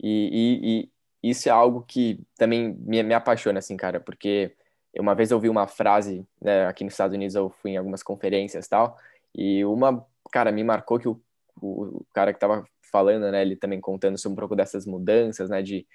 [0.00, 0.88] E, e,
[1.22, 4.54] e, isso é algo que também me, me apaixona, assim, cara, porque
[4.98, 8.02] uma vez eu ouvi uma frase, né, aqui nos Estados Unidos eu fui em algumas
[8.02, 8.96] conferências tal,
[9.34, 11.20] e uma cara, me marcou que o,
[11.60, 15.62] o, cara que tava falando, né, ele também contando sobre um pouco dessas mudanças, né,
[15.62, 15.86] de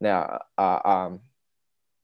[0.00, 1.18] né, a, a,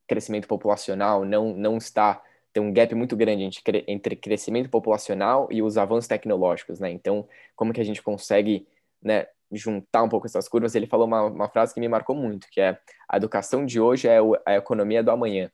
[0.07, 5.63] crescimento populacional não, não está tem um gap muito grande entre, entre crescimento populacional e
[5.63, 6.91] os avanços tecnológicos, né?
[6.91, 8.69] Então, como que a gente consegue,
[9.01, 10.75] né, juntar um pouco essas curvas?
[10.75, 14.07] Ele falou uma, uma frase que me marcou muito, que é a educação de hoje
[14.07, 15.51] é a economia do amanhã,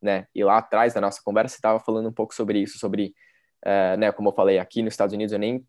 [0.00, 0.26] né?
[0.34, 3.14] E lá atrás da nossa conversa estava falando um pouco sobre isso, sobre
[3.62, 5.66] é, né, como eu falei, aqui nos Estados Unidos eu nem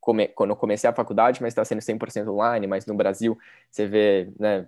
[0.00, 3.38] come, quando eu comecei a faculdade, mas está sendo 100% online, mas no Brasil
[3.70, 4.66] você vê né,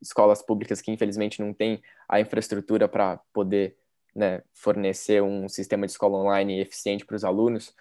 [0.00, 3.76] escolas públicas que infelizmente não têm a infraestrutura para poder
[4.14, 7.74] né, fornecer um sistema de escola online eficiente para os alunos.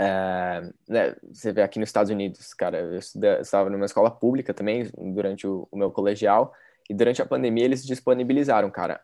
[0.00, 2.98] É, né, você vê aqui nos Estados Unidos, cara, eu
[3.40, 6.54] estava numa escola pública também durante o, o, meu colegial
[6.88, 9.00] e durante a pandemia eles disponibilizaram, cara,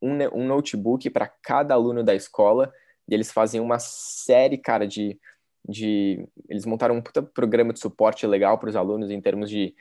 [0.00, 2.72] um, um notebook para cada aluno da escola
[3.08, 5.18] e eles fazem uma série, cara, de.
[5.66, 9.74] de eles montaram um puta programa de suporte legal para os alunos em termos de.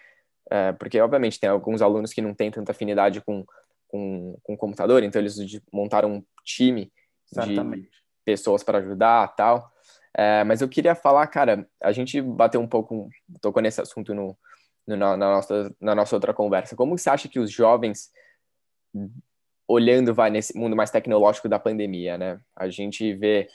[0.50, 3.44] É, porque, obviamente, tem alguns alunos que não têm tanta afinidade com,
[3.88, 5.36] com, com computador, então eles
[5.74, 6.92] montaram um time
[7.32, 7.90] de
[8.24, 9.72] pessoas para ajudar tal.
[10.18, 13.10] É, mas eu queria falar, cara, a gente bateu um pouco,
[13.42, 14.38] tocou nesse assunto no,
[14.88, 16.76] no, na, nossa, na nossa outra conversa.
[16.76, 18.12] Como você acha que os jovens
[19.68, 22.40] olhando vai nesse mundo mais tecnológico da pandemia, né?
[22.56, 23.48] A gente vê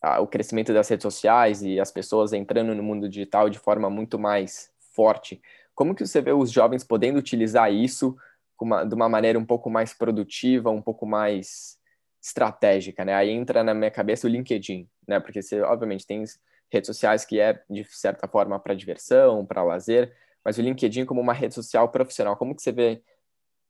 [0.00, 3.88] ah, o crescimento das redes sociais e as pessoas entrando no mundo digital de forma
[3.90, 5.40] muito mais forte.
[5.74, 8.16] Como que você vê os jovens podendo utilizar isso
[8.62, 11.78] uma, de uma maneira um pouco mais produtiva, um pouco mais
[12.22, 13.14] estratégica, né?
[13.14, 15.18] Aí entra na minha cabeça o LinkedIn, né?
[15.18, 16.24] Porque você, obviamente, tem
[16.70, 21.20] redes sociais que é, de certa forma, para diversão, para lazer, mas o LinkedIn como
[21.20, 23.02] uma rede social profissional, como que você vê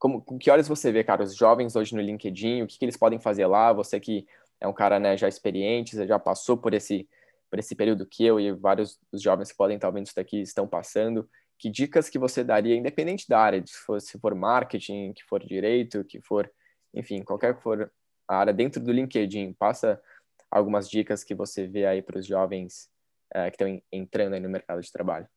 [0.03, 2.85] como, com que horas você vê, cara, os jovens hoje no LinkedIn, o que, que
[2.85, 3.73] eles podem fazer lá?
[3.73, 4.27] Você que
[4.61, 7.09] é um cara né, já experiente, você já passou por esse,
[7.49, 10.41] por esse período que eu e vários dos jovens que podem estar vendo isso daqui
[10.41, 11.31] estão passando.
[11.57, 15.41] Que dicas que você daria, independente da área, se for, se for marketing, que for
[15.41, 16.51] direito, que for,
[16.93, 17.88] enfim, qualquer que for
[18.27, 20.03] a área dentro do LinkedIn, passa
[20.51, 22.91] algumas dicas que você vê aí para os jovens
[23.33, 25.29] é, que estão entrando aí no mercado de trabalho.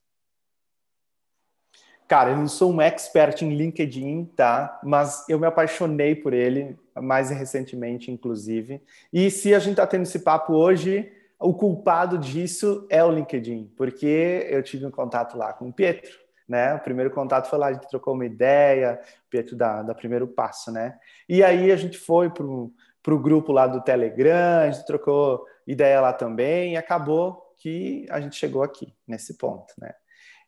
[2.07, 4.79] Cara, eu não sou um expert em LinkedIn, tá?
[4.83, 8.79] Mas eu me apaixonei por ele, mais recentemente, inclusive.
[9.11, 13.73] E se a gente está tendo esse papo hoje, o culpado disso é o LinkedIn,
[13.75, 16.11] porque eu tive um contato lá com o Pietro,
[16.47, 16.75] né?
[16.75, 20.27] O primeiro contato foi lá, a gente trocou uma ideia, o Pietro da, da Primeiro
[20.27, 20.97] Passo, né?
[21.27, 25.99] E aí a gente foi para o grupo lá do Telegram, a gente trocou ideia
[25.99, 29.91] lá também e acabou que a gente chegou aqui, nesse ponto, né?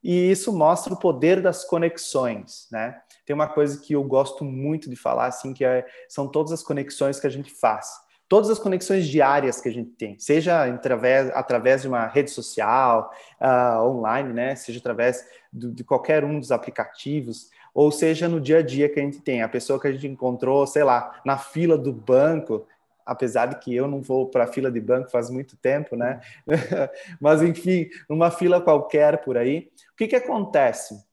[0.03, 2.99] E isso mostra o poder das conexões, né?
[3.25, 6.63] Tem uma coisa que eu gosto muito de falar, assim, que é, são todas as
[6.63, 8.05] conexões que a gente faz.
[8.29, 13.09] todas as conexões diárias que a gente tem, seja através, através de uma rede social,
[13.39, 14.53] uh, online, né?
[14.53, 18.99] seja através do, de qualquer um dos aplicativos, ou seja no dia a dia que
[18.99, 19.41] a gente tem.
[19.41, 22.67] A pessoa que a gente encontrou, sei lá, na fila do banco,
[23.07, 26.19] apesar de que eu não vou para a fila de banco faz muito tempo, né?
[27.19, 31.03] Mas enfim, numa fila qualquer por aí, o que, que acontece?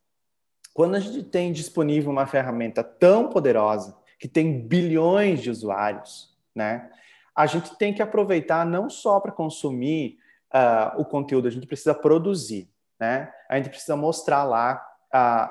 [0.74, 6.90] Quando a gente tem disponível uma ferramenta tão poderosa, que tem bilhões de usuários, né?
[7.36, 10.18] A gente tem que aproveitar não só para consumir
[10.52, 13.32] uh, o conteúdo, a gente precisa produzir, né?
[13.48, 15.50] A gente precisa mostrar lá, uh,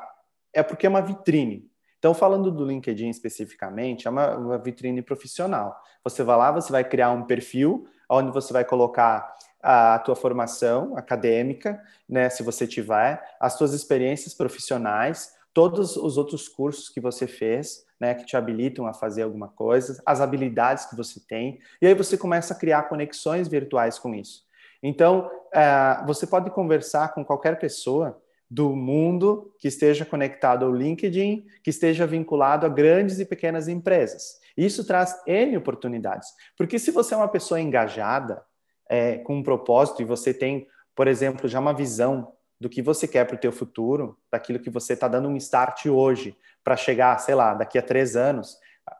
[0.52, 1.70] é porque é uma vitrine.
[2.04, 5.74] Então, falando do LinkedIn especificamente, é uma, uma vitrine profissional.
[6.04, 10.98] Você vai lá, você vai criar um perfil onde você vai colocar a tua formação
[10.98, 17.26] acadêmica, né, se você tiver, as suas experiências profissionais, todos os outros cursos que você
[17.26, 21.88] fez, né, que te habilitam a fazer alguma coisa, as habilidades que você tem, e
[21.88, 24.44] aí você começa a criar conexões virtuais com isso.
[24.84, 28.22] Então, uh, você pode conversar com qualquer pessoa
[28.54, 34.40] do mundo que esteja conectado ao LinkedIn, que esteja vinculado a grandes e pequenas empresas.
[34.56, 36.30] Isso traz N oportunidades.
[36.56, 38.46] Porque se você é uma pessoa engajada,
[38.88, 43.08] é, com um propósito e você tem, por exemplo, já uma visão do que você
[43.08, 47.18] quer para o teu futuro, daquilo que você está dando um start hoje para chegar,
[47.18, 48.56] sei lá, daqui a três anos.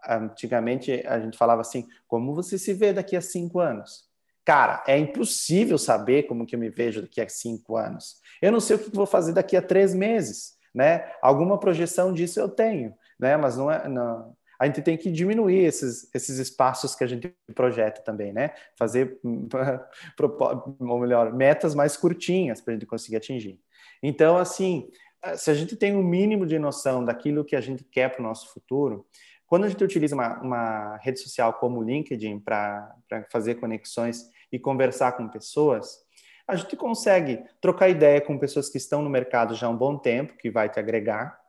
[0.10, 4.12] Antigamente a gente falava assim, como você se vê daqui a cinco anos?
[4.46, 8.18] Cara, é impossível saber como que eu me vejo daqui a cinco anos.
[8.42, 11.10] Eu não sei o que vou fazer daqui a três meses, né?
[11.22, 13.38] Alguma projeção disso eu tenho, né?
[13.38, 14.36] Mas não é, não.
[14.60, 18.52] A gente tem que diminuir esses, esses espaços que a gente projeta também, né?
[18.78, 19.18] Fazer,
[20.80, 23.60] ou melhor, metas mais curtinhas para a gente conseguir atingir.
[24.02, 24.90] Então, assim,
[25.38, 28.24] se a gente tem um mínimo de noção daquilo que a gente quer para o
[28.24, 29.06] nosso futuro,
[29.54, 32.92] quando a gente utiliza uma, uma rede social como o LinkedIn para
[33.30, 36.00] fazer conexões e conversar com pessoas,
[36.48, 39.96] a gente consegue trocar ideia com pessoas que estão no mercado já há um bom
[39.96, 41.40] tempo, que vai te agregar.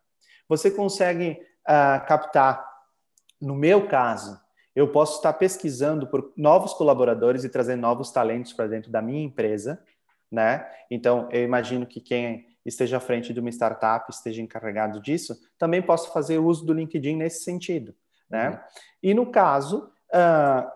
[0.47, 2.63] Você consegue uh, captar,
[3.41, 4.39] no meu caso,
[4.77, 9.25] eu posso estar pesquisando por novos colaboradores e trazer novos talentos para dentro da minha
[9.25, 9.83] empresa,
[10.31, 10.71] né?
[10.91, 15.83] Então, eu imagino que quem esteja à frente de uma startup, esteja encarregado disso, também
[15.83, 17.95] posso fazer uso do LinkedIn nesse sentido,
[18.29, 18.51] né?
[18.51, 18.59] Uhum.
[19.03, 20.71] E no caso, uh,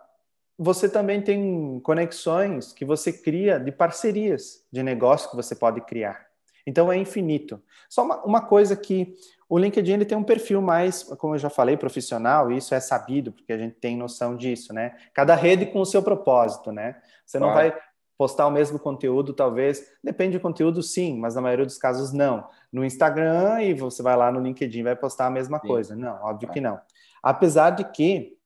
[0.59, 6.27] você também tem conexões que você cria de parcerias de negócio que você pode criar.
[6.67, 7.63] Então é infinito.
[7.89, 9.15] Só uma, uma coisa que
[9.49, 12.81] o LinkedIn ele tem um perfil mais, como eu já falei, profissional, e isso é
[12.81, 14.95] sabido, porque a gente tem noção disso, né?
[15.15, 17.01] Cada rede com o seu propósito, né?
[17.25, 17.75] Você não vai
[18.19, 19.93] postar o mesmo conteúdo, talvez.
[20.03, 22.49] Depende do conteúdo, sim, mas na maioria dos casos, não.
[22.73, 25.69] No Instagram e você vai lá no LinkedIn vai postar a mesma sim.
[25.69, 25.95] coisa.
[25.95, 26.81] Não, óbvio que não.
[27.23, 28.37] Apesar de que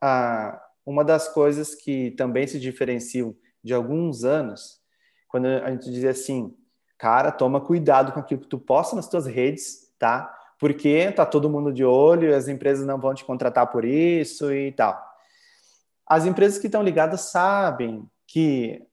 [0.00, 4.80] a uma das coisas que também se diferenciam de alguns anos,
[5.28, 6.56] quando a gente dizia assim,
[6.96, 10.34] cara, toma cuidado com aquilo que tu posta nas tuas redes, tá?
[10.58, 14.72] Porque tá todo mundo de olho, as empresas não vão te contratar por isso e
[14.72, 15.00] tal.
[16.06, 18.86] As empresas que estão ligadas sabem que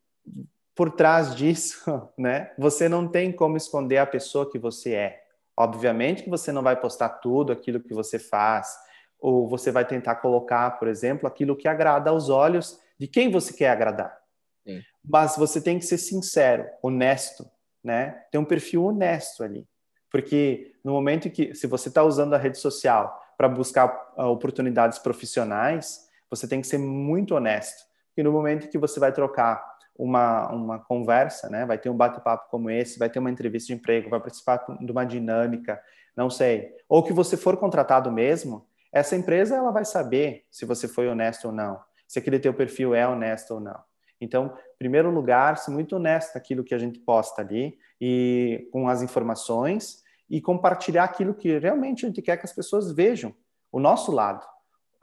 [0.75, 1.79] por trás disso,
[2.17, 5.23] né, você não tem como esconder a pessoa que você é.
[5.55, 8.75] Obviamente que você não vai postar tudo aquilo que você faz,
[9.19, 13.53] ou você vai tentar colocar, por exemplo, aquilo que agrada aos olhos de quem você
[13.53, 14.15] quer agradar.
[14.63, 14.81] Sim.
[15.03, 17.49] Mas você tem que ser sincero, honesto,
[17.83, 18.23] né?
[18.31, 19.67] Ter um perfil honesto ali.
[20.11, 24.99] Porque no momento que, se você está usando a rede social para buscar uh, oportunidades
[24.99, 27.86] profissionais, você tem que ser muito honesto.
[28.17, 29.63] E no momento que você vai trocar
[29.97, 31.65] uma, uma conversa, né?
[31.65, 34.91] Vai ter um bate-papo como esse, vai ter uma entrevista de emprego, vai participar de
[34.91, 35.81] uma dinâmica,
[36.15, 36.71] não sei.
[36.87, 41.45] Ou que você for contratado mesmo, essa empresa ela vai saber se você foi honesto
[41.45, 43.79] ou não, se aquele teu perfil é honesto ou não.
[44.19, 49.01] Então, primeiro lugar, ser muito honesto naquilo que a gente posta ali e com as
[49.01, 53.33] informações e compartilhar aquilo que realmente a gente quer que as pessoas vejam,
[53.71, 54.45] o nosso lado.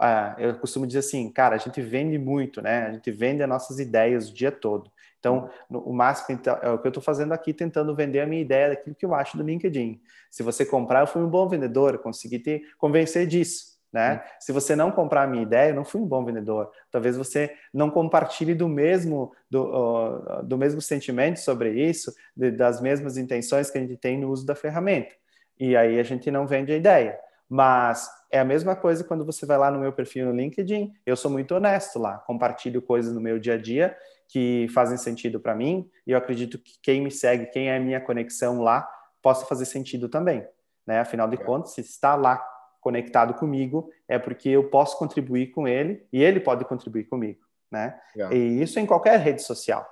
[0.07, 2.89] Ah, eu costumo dizer assim, cara, a gente vende muito, né?
[2.89, 4.93] A gente vende as nossas ideias o dia todo.
[5.19, 8.27] Então, no, o máximo então, é o que eu estou fazendo aqui, tentando vender a
[8.27, 9.99] minha ideia daquilo que eu acho do LinkedIn.
[10.31, 13.79] Se você comprar, eu fui um bom vendedor, consegui te convencer disso.
[13.91, 14.17] Né?
[14.17, 14.29] Hum.
[14.41, 16.71] Se você não comprar a minha ideia, eu não fui um bom vendedor.
[16.91, 22.83] Talvez você não compartilhe do mesmo do, uh, do mesmo sentimento sobre isso, de, das
[22.83, 25.15] mesmas intenções que a gente tem no uso da ferramenta.
[25.59, 27.19] E aí a gente não vende a ideia.
[27.49, 30.93] Mas é a mesma coisa quando você vai lá no meu perfil no LinkedIn.
[31.07, 35.39] Eu sou muito honesto lá, compartilho coisas no meu dia a dia que fazem sentido
[35.39, 38.91] para mim e eu acredito que quem me segue, quem é minha conexão lá,
[39.23, 40.45] possa fazer sentido também.
[40.85, 40.99] Né?
[40.99, 41.39] Afinal de é.
[41.39, 42.45] contas, se está lá
[42.81, 47.99] conectado comigo, é porque eu posso contribuir com ele e ele pode contribuir comigo, né?
[48.33, 49.89] E isso em qualquer rede social,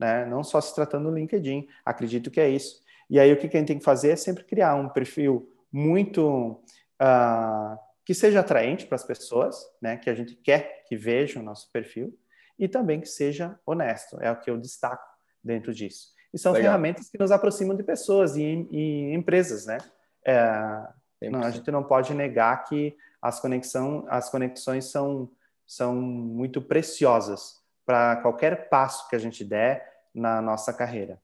[0.00, 0.24] né?
[0.24, 2.80] Não só se tratando do LinkedIn, acredito que é isso.
[3.10, 6.60] E aí o que a gente tem que fazer é sempre criar um perfil muito
[7.04, 9.96] uh, que seja atraente para as pessoas, né?
[9.96, 12.18] Que a gente quer que vejam o nosso perfil
[12.58, 15.04] e também que seja honesto, é o que eu destaco
[15.42, 16.12] dentro disso.
[16.32, 16.70] E são Legal.
[16.70, 19.78] ferramentas que nos aproximam de pessoas e, e empresas, né?
[20.26, 25.30] É, não, a gente não pode negar que as, conexão, as conexões são,
[25.66, 31.20] são muito preciosas para qualquer passo que a gente der na nossa carreira.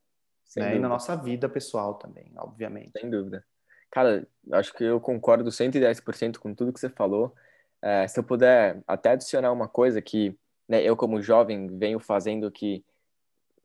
[0.57, 0.77] Né?
[0.77, 2.93] E na nossa vida pessoal também, obviamente.
[2.99, 3.45] Sem dúvida.
[3.91, 7.35] Cara, acho que eu concordo 110% com tudo que você falou.
[7.83, 10.37] É, se eu puder até adicionar uma coisa que
[10.69, 12.85] né, eu, como jovem, venho fazendo que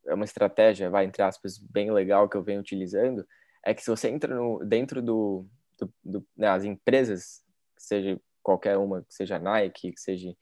[0.07, 3.28] é uma estratégia, vai, entre aspas, bem legal que eu venho utilizando,
[3.63, 5.45] é que se você entra no, dentro do,
[5.78, 7.43] do, do né, as empresas,
[7.78, 10.36] seja qualquer uma, que seja Nike, que seja,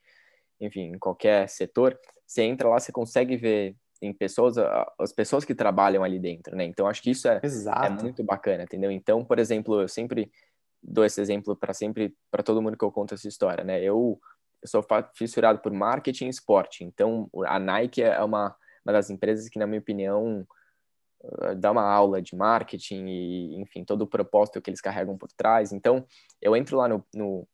[0.60, 4.56] enfim, em qualquer setor, você entra lá, você consegue ver em pessoas,
[4.98, 6.64] as pessoas que trabalham ali dentro, né?
[6.64, 8.90] Então, acho que isso é, é muito bacana, entendeu?
[8.90, 10.30] Então, por exemplo, eu sempre
[10.82, 13.80] dou esse exemplo para sempre, para todo mundo que eu conto essa história, né?
[13.80, 14.20] Eu,
[14.60, 14.84] eu sou
[15.14, 19.66] fissurado por marketing e esporte, então a Nike é uma, uma das empresas que, na
[19.66, 20.46] minha opinião,
[21.42, 25.30] eh, dá uma aula de marketing e, enfim, todo o propósito que eles carregam por
[25.32, 25.72] trás.
[25.72, 26.04] Então,
[26.40, 27.48] eu entro lá no, no,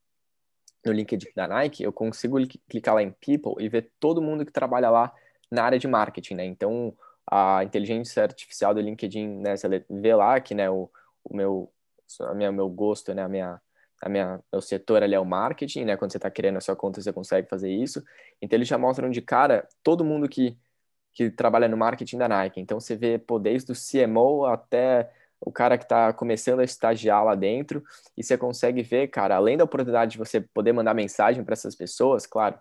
[0.85, 2.37] no LinkedIn da Nike, eu consigo
[2.69, 5.13] clicar lá em People e ver todo mundo que trabalha lá
[5.51, 6.45] na área de marketing, né?
[6.45, 6.95] Então,
[7.31, 10.91] a inteligência artificial do LinkedIn, né, você vê lá que, né, o,
[11.25, 11.73] o meu,
[12.21, 13.61] a minha, meu gosto, né, a minha,
[14.03, 15.97] a minha, meu setor ali é o marketing, né?
[15.97, 18.03] Quando você está criando a sua conta, você consegue fazer isso.
[18.41, 20.57] Então, eles já mostram de cara todo mundo que
[21.13, 22.61] que trabalha no marketing da Nike.
[22.61, 27.25] Então você vê pô, desde o CMO até o cara que está começando a estagiar
[27.25, 27.83] lá dentro,
[28.17, 31.75] e você consegue ver, cara, além da oportunidade de você poder mandar mensagem para essas
[31.75, 32.59] pessoas, claro,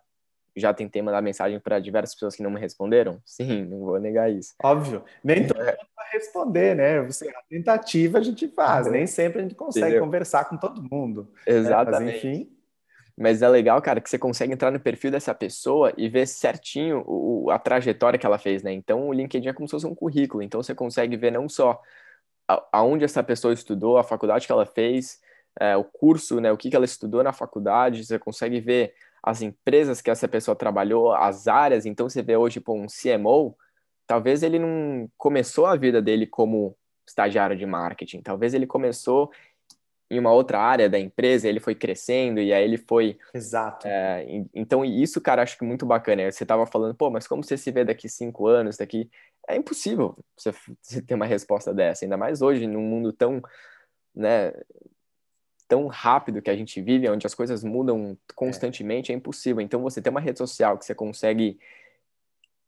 [0.55, 3.21] já tentei mandar mensagem para diversas pessoas que não me responderam.
[3.25, 4.53] Sim, não vou negar isso.
[4.63, 5.03] Óbvio.
[5.23, 5.71] Nem todo é.
[5.71, 7.01] mundo vai responder, né?
[7.01, 10.03] Você, a tentativa a gente faz, nem sempre a gente consegue Entendeu?
[10.03, 11.31] conversar com todo mundo.
[11.45, 12.01] Exatamente.
[12.03, 12.11] Né?
[12.11, 12.59] Mas, enfim.
[13.19, 17.03] Mas é legal, cara, que você consegue entrar no perfil dessa pessoa e ver certinho
[17.05, 18.71] o, a trajetória que ela fez, né?
[18.71, 20.41] Então, o LinkedIn é como se fosse um currículo.
[20.41, 21.81] Então, você consegue ver não só
[22.71, 25.19] aonde essa pessoa estudou, a faculdade que ela fez,
[25.59, 26.49] é, o curso, né?
[26.51, 28.05] O que, que ela estudou na faculdade.
[28.05, 28.93] Você consegue ver
[29.23, 31.85] as empresas que essa pessoa trabalhou, as áreas.
[31.85, 33.55] Então, você vê hoje, pô, um CMO,
[34.07, 36.75] talvez ele não começou a vida dele como
[37.07, 38.21] estagiário de marketing.
[38.21, 39.31] Talvez ele começou
[40.09, 43.17] em uma outra área da empresa, ele foi crescendo e aí ele foi.
[43.33, 43.87] Exato.
[43.87, 46.31] É, então, isso, cara, acho que muito bacana.
[46.31, 49.09] Você estava falando, pô, mas como você se vê daqui cinco anos, daqui.
[49.47, 50.51] É impossível você,
[50.81, 53.41] você ter uma resposta dessa, ainda mais hoje, num mundo tão.
[54.15, 54.51] Né,
[55.69, 59.61] tão rápido que a gente vive, onde as coisas mudam constantemente, é, é impossível.
[59.61, 61.59] Então, você ter uma rede social que você consegue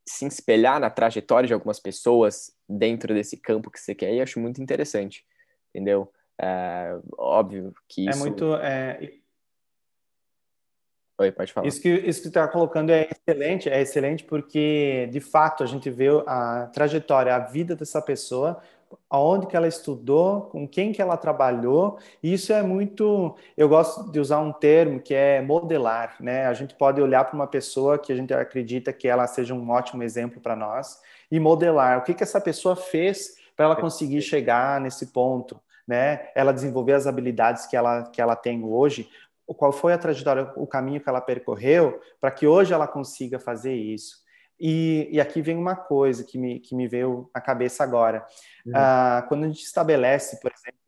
[0.05, 4.39] se espelhar na trajetória de algumas pessoas dentro desse campo que você quer, eu acho
[4.39, 5.25] muito interessante,
[5.69, 6.13] entendeu?
[6.39, 8.19] É, óbvio que é isso...
[8.19, 8.55] É muito...
[8.55, 9.13] É...
[11.17, 11.67] Oi, pode falar.
[11.67, 15.89] Isso que, isso que está colocando é excelente, é excelente porque, de fato, a gente
[15.89, 18.61] vê a trajetória, a vida dessa pessoa,
[19.09, 23.35] aonde que ela estudou, com quem que ela trabalhou, isso é muito...
[23.57, 26.45] Eu gosto de usar um termo que é modelar, né?
[26.47, 29.69] A gente pode olhar para uma pessoa que a gente acredita que ela seja um
[29.69, 30.99] ótimo exemplo para nós
[31.31, 36.29] e modelar o que que essa pessoa fez para ela conseguir chegar nesse ponto né?
[36.35, 39.09] Ela desenvolver as habilidades que ela, que ela tem hoje,
[39.45, 43.73] qual foi a trajetória, o caminho que ela percorreu para que hoje ela consiga fazer
[43.73, 44.20] isso.
[44.63, 48.25] E, e, aqui vem uma coisa que me, que me veio à cabeça agora.
[48.65, 48.73] Uhum.
[48.75, 50.79] Ah, quando a gente estabelece, por exemplo,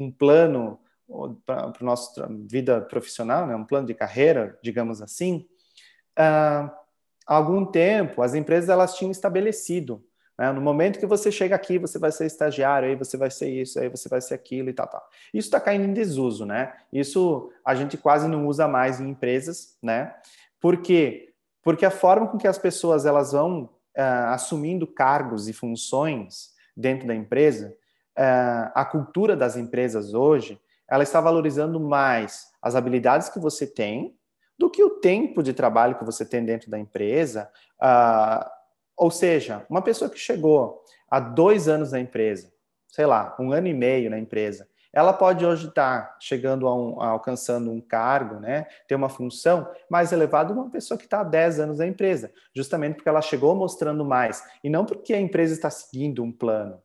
[0.00, 0.80] um plano
[1.44, 5.46] para a nossa vida profissional, né, um plano de carreira, digamos assim,
[6.16, 6.74] ah,
[7.26, 10.02] há algum tempo as empresas elas tinham estabelecido
[10.38, 10.52] né?
[10.52, 13.80] No momento que você chega aqui, você vai ser estagiário, aí você vai ser isso,
[13.80, 15.04] aí você vai ser aquilo e tal, tal.
[15.34, 16.72] Isso está caindo em desuso, né?
[16.92, 20.14] Isso a gente quase não usa mais em empresas, né?
[20.60, 21.27] Por quê?
[21.68, 27.06] Porque a forma com que as pessoas elas vão uh, assumindo cargos e funções dentro
[27.06, 27.76] da empresa,
[28.18, 30.58] uh, a cultura das empresas hoje,
[30.88, 34.16] ela está valorizando mais as habilidades que você tem
[34.58, 37.50] do que o tempo de trabalho que você tem dentro da empresa,
[37.82, 38.48] uh,
[38.96, 42.50] ou seja, uma pessoa que chegou há dois anos na empresa,
[42.86, 47.00] sei lá, um ano e meio na empresa, ela pode hoje estar chegando a, um,
[47.00, 51.24] a alcançando um cargo, né, ter uma função mais elevada uma pessoa que está há
[51.24, 55.54] 10 anos na empresa, justamente porque ela chegou mostrando mais, e não porque a empresa
[55.54, 56.82] está seguindo um plano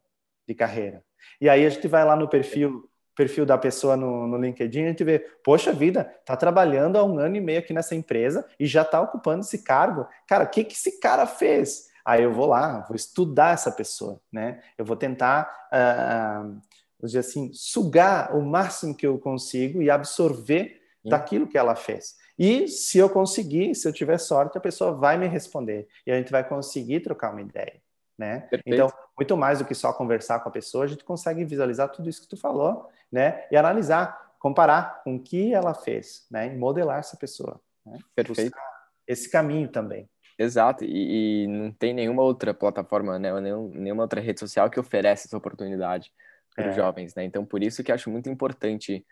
[0.47, 1.03] de carreira.
[1.39, 4.87] E aí a gente vai lá no perfil perfil da pessoa no, no LinkedIn, a
[4.87, 8.65] gente vê, poxa vida, tá trabalhando há um ano e meio aqui nessa empresa e
[8.65, 10.07] já tá ocupando esse cargo.
[10.27, 11.89] Cara, o que, que esse cara fez?
[12.05, 14.61] Aí eu vou lá, vou estudar essa pessoa, né?
[14.77, 16.61] Eu vou tentar, uh,
[17.03, 21.09] vou dizer assim, sugar o máximo que eu consigo e absorver Sim.
[21.09, 22.15] daquilo que ela fez.
[22.39, 26.17] E se eu conseguir, se eu tiver sorte, a pessoa vai me responder e a
[26.17, 27.81] gente vai conseguir trocar uma ideia,
[28.17, 28.47] né?
[28.65, 28.89] Então,
[29.19, 32.21] muito mais do que só conversar com a pessoa, a gente consegue visualizar tudo isso
[32.21, 33.45] que tu falou, né?
[33.51, 36.47] E analisar, comparar com o que ela fez, né?
[36.47, 37.59] E modelar essa pessoa.
[37.85, 37.99] Né?
[38.15, 38.51] Perfeito.
[38.51, 38.73] Buscar
[39.05, 40.09] esse caminho também.
[40.39, 44.79] Exato, e, e, não tem nenhuma outra plataforma, né, nenhum, nenhuma outra rede social que
[44.79, 46.11] oferece essa oportunidade
[46.55, 46.75] para os é.
[46.75, 47.23] jovens, né?
[47.23, 49.05] Então, por isso que acho muito importante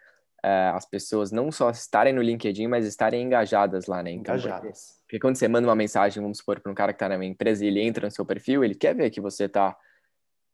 [0.43, 4.11] é, as pessoas não só estarem no LinkedIn, mas estarem engajadas lá, né?
[4.11, 4.61] Então, engajadas.
[4.61, 7.17] Porque, porque quando você manda uma mensagem, vamos supor, para um cara que está na
[7.17, 9.77] minha empresa e ele entra no seu perfil, ele quer ver que você está,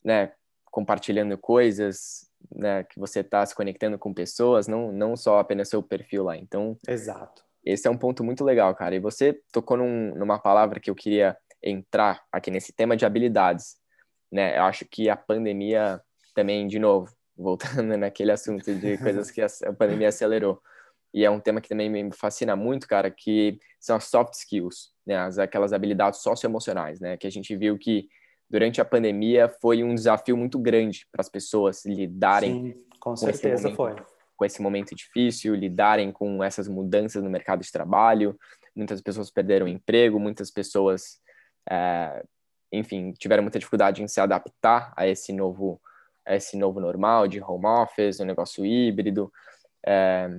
[0.04, 0.34] né,
[0.66, 5.82] compartilhando coisas, né, que você está se conectando com pessoas, não, não só apenas seu
[5.82, 6.38] perfil lá.
[6.38, 7.46] Então, exato.
[7.64, 8.96] Esse é um ponto muito legal, cara.
[8.96, 13.78] E você tocou num, numa palavra que eu queria entrar aqui nesse tema de habilidades,
[14.32, 14.58] né?
[14.58, 16.02] Eu acho que a pandemia
[16.38, 20.62] também, de novo, voltando naquele assunto de coisas que a pandemia acelerou.
[21.12, 24.92] E é um tema que também me fascina muito, cara, que são as soft skills,
[25.06, 25.18] né?
[25.18, 27.18] As, aquelas habilidades socioemocionais, né?
[27.18, 28.08] Que a gente viu que
[28.48, 33.16] durante a pandemia foi um desafio muito grande para as pessoas lidarem Sim, com, com
[33.16, 33.96] certeza foi.
[34.36, 38.38] Com esse momento difícil, lidarem com essas mudanças no mercado de trabalho.
[38.76, 41.20] Muitas pessoas perderam emprego, muitas pessoas,
[41.68, 42.24] é,
[42.72, 45.82] enfim, tiveram muita dificuldade em se adaptar a esse novo
[46.36, 49.32] esse novo normal de home office, um negócio híbrido.
[49.86, 50.30] É,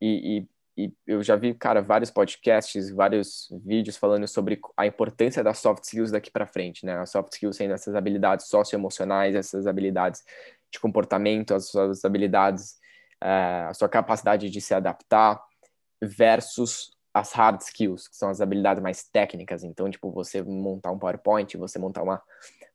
[0.00, 0.46] e,
[0.76, 5.58] e, e, eu já vi, cara, vários podcasts, vários vídeos falando sobre a importância das
[5.58, 6.98] soft skills daqui para frente, né?
[6.98, 10.24] As soft skills sendo essas habilidades socioemocionais, essas habilidades
[10.70, 12.78] de comportamento, as suas habilidades,
[13.20, 15.42] é, a sua capacidade de se adaptar,
[16.02, 19.62] versus as hard skills, que são as habilidades mais técnicas.
[19.62, 22.22] Então, tipo, você montar um PowerPoint, você montar uma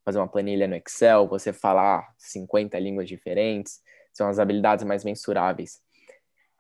[0.08, 3.82] fazer uma planilha no Excel, você falar 50 línguas diferentes,
[4.14, 5.82] são as habilidades mais mensuráveis.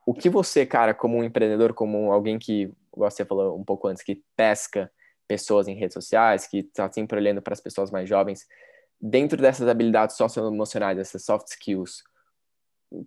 [0.05, 4.03] O que você, cara, como um empreendedor, como alguém que, você falou um pouco antes,
[4.03, 4.91] que pesca
[5.29, 8.45] pessoas em redes sociais, que está sempre olhando para as pessoas mais jovens,
[8.99, 12.03] dentro dessas habilidades socioemocionais, essas soft skills,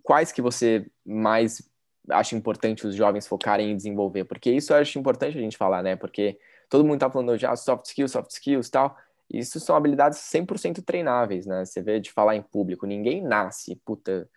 [0.01, 1.61] quais que você mais
[2.09, 4.23] acha importante os jovens focarem em desenvolver?
[4.23, 5.95] Porque isso eu acho importante a gente falar, né?
[5.95, 8.97] Porque todo mundo está falando já soft skills, soft skills tal,
[9.33, 11.65] isso são habilidades 100% treináveis, né?
[11.65, 14.29] Você vê de falar em público, ninguém nasce, puta,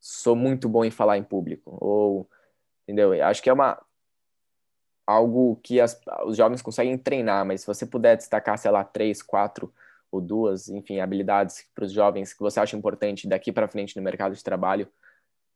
[0.00, 2.28] sou muito bom em falar em público, ou,
[2.84, 3.12] entendeu?
[3.24, 3.80] Acho que é uma
[5.06, 9.22] algo que as, os jovens conseguem treinar, mas se você puder destacar, sei lá, três,
[9.22, 9.72] quatro
[10.10, 14.02] ou duas, enfim, habilidades para os jovens que você acha importante daqui para frente no
[14.02, 14.88] mercado de trabalho,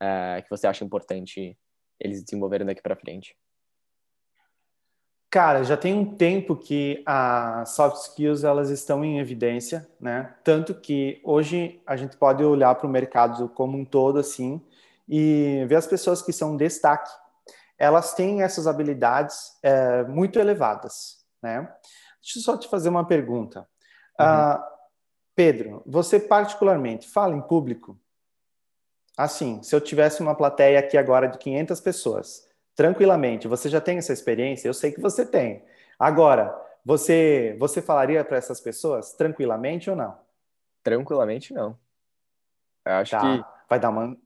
[0.00, 1.56] é, que você acha importante
[2.00, 3.36] eles desenvolverem daqui para frente.
[5.30, 10.34] Cara, já tem um tempo que as soft skills elas estão em evidência, né?
[10.44, 14.64] Tanto que hoje a gente pode olhar para o mercado como um todo assim
[15.08, 17.10] e ver as pessoas que são destaque.
[17.76, 21.70] Elas têm essas habilidades é, muito elevadas, né?
[22.22, 23.68] Deixa eu só te fazer uma pergunta.
[24.18, 24.26] Uhum.
[24.26, 24.62] Uh,
[25.34, 27.98] Pedro, você particularmente fala em público?
[29.16, 32.45] Assim, se eu tivesse uma plateia aqui agora de 500 pessoas,
[32.76, 33.48] tranquilamente.
[33.48, 34.68] Você já tem essa experiência?
[34.68, 35.64] Eu sei que você tem.
[35.98, 36.54] Agora,
[36.84, 40.16] você você falaria para essas pessoas tranquilamente ou não?
[40.84, 41.76] Tranquilamente não.
[42.84, 43.20] Eu acho tá.
[43.20, 44.16] que vai dar uma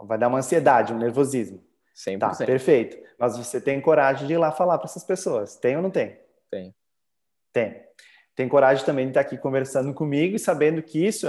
[0.00, 1.62] vai dar uma ansiedade, um nervosismo.
[1.94, 2.18] 100%.
[2.20, 2.96] Tá, perfeito.
[3.18, 5.56] Mas você tem coragem de ir lá falar para essas pessoas?
[5.56, 6.16] Tem ou não tem?
[6.48, 6.72] Tem.
[7.52, 7.82] Tem.
[8.36, 11.26] Tem coragem também de estar aqui conversando comigo e sabendo que isso,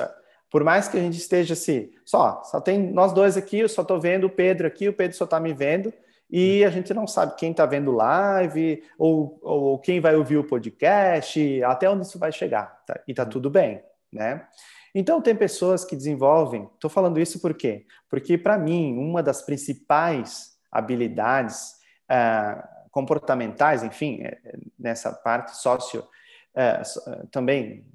[0.52, 3.82] por mais que a gente esteja assim, só, só tem nós dois aqui, eu só
[3.82, 5.92] estou vendo o Pedro aqui, o Pedro só está me vendo,
[6.30, 10.44] e a gente não sabe quem está vendo live ou, ou quem vai ouvir o
[10.44, 13.00] podcast, até onde isso vai chegar, tá?
[13.08, 13.30] e está uhum.
[13.30, 14.46] tudo bem, né?
[14.94, 16.68] Então, tem pessoas que desenvolvem.
[16.74, 17.86] Estou falando isso por quê?
[18.10, 21.76] Porque, para mim, uma das principais habilidades
[22.10, 27.86] uh, comportamentais, enfim, é, é, nessa parte sócio, uh, também,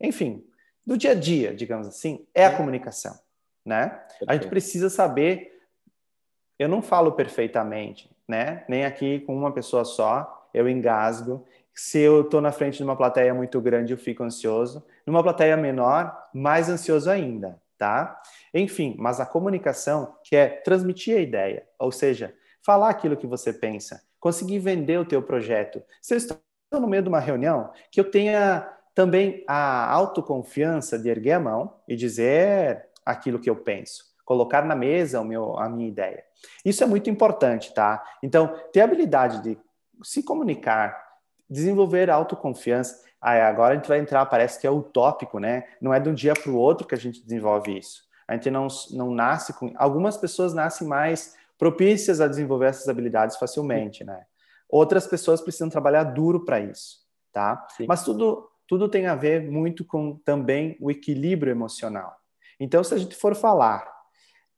[0.00, 0.44] enfim,
[0.86, 3.18] do dia a dia, digamos assim, é a comunicação.
[3.64, 4.02] Né?
[4.26, 5.49] A gente precisa saber
[6.60, 8.64] eu não falo perfeitamente, né?
[8.68, 11.46] Nem aqui com uma pessoa só, eu engasgo.
[11.74, 14.84] Se eu estou na frente de uma plateia muito grande, eu fico ansioso.
[15.06, 18.20] Numa plateia menor, mais ansioso ainda, tá?
[18.52, 23.54] Enfim, mas a comunicação, que é transmitir a ideia, ou seja, falar aquilo que você
[23.54, 25.82] pensa, conseguir vender o teu projeto.
[26.02, 26.38] Se eu estou
[26.74, 31.72] no meio de uma reunião, que eu tenha também a autoconfiança de erguer a mão
[31.88, 36.22] e dizer aquilo que eu penso colocar na mesa o meu, a minha ideia.
[36.64, 38.00] Isso é muito importante, tá?
[38.22, 39.58] Então, ter a habilidade de
[40.04, 40.96] se comunicar,
[41.48, 43.04] desenvolver autoconfiança.
[43.20, 45.64] Ah, agora a gente vai entrar, parece que é utópico, né?
[45.80, 48.04] Não é de um dia para o outro que a gente desenvolve isso.
[48.28, 49.72] A gente não, não nasce com.
[49.76, 54.26] Algumas pessoas nascem mais propícias a desenvolver essas habilidades facilmente, né?
[54.68, 56.98] Outras pessoas precisam trabalhar duro para isso,
[57.32, 57.66] tá?
[57.76, 57.86] Sim.
[57.88, 62.14] Mas tudo, tudo tem a ver muito com também o equilíbrio emocional.
[62.60, 63.99] Então, se a gente for falar,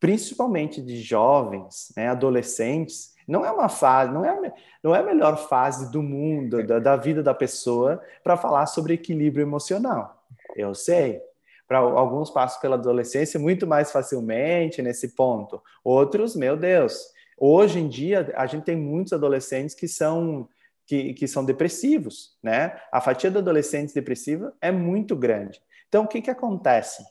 [0.02, 5.48] principalmente de jovens, né, adolescentes, não é uma fase, não é, não é a melhor
[5.48, 10.26] fase do mundo, da, da vida da pessoa, para falar sobre equilíbrio emocional.
[10.56, 11.20] Eu sei.
[11.68, 15.62] Para alguns passam pela adolescência muito mais facilmente nesse ponto.
[15.84, 17.06] Outros, meu Deus,
[17.38, 20.48] hoje em dia a gente tem muitos adolescentes que são
[20.84, 22.76] que, que são depressivos, né?
[22.90, 25.62] A fatia de adolescentes depressiva é muito grande.
[25.88, 27.04] Então, o que, que acontece?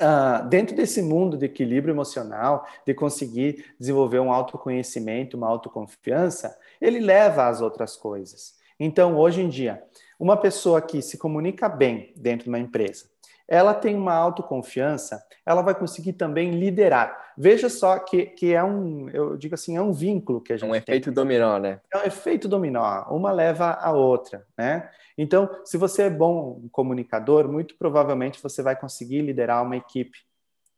[0.00, 7.00] Uh, dentro desse mundo de equilíbrio emocional, de conseguir desenvolver um autoconhecimento, uma autoconfiança, ele
[7.00, 8.54] leva às outras coisas.
[8.78, 9.82] Então, hoje em dia,
[10.18, 13.04] uma pessoa que se comunica bem dentro de uma empresa,
[13.50, 17.32] ela tem uma autoconfiança, ela vai conseguir também liderar.
[17.36, 20.68] Veja só que, que é um, eu digo assim, é um vínculo que a gente
[20.68, 21.12] É um efeito tem.
[21.12, 21.80] dominó, né?
[21.92, 24.88] É um efeito dominó, uma leva a outra, né?
[25.18, 30.16] Então, se você é bom comunicador, muito provavelmente você vai conseguir liderar uma equipe,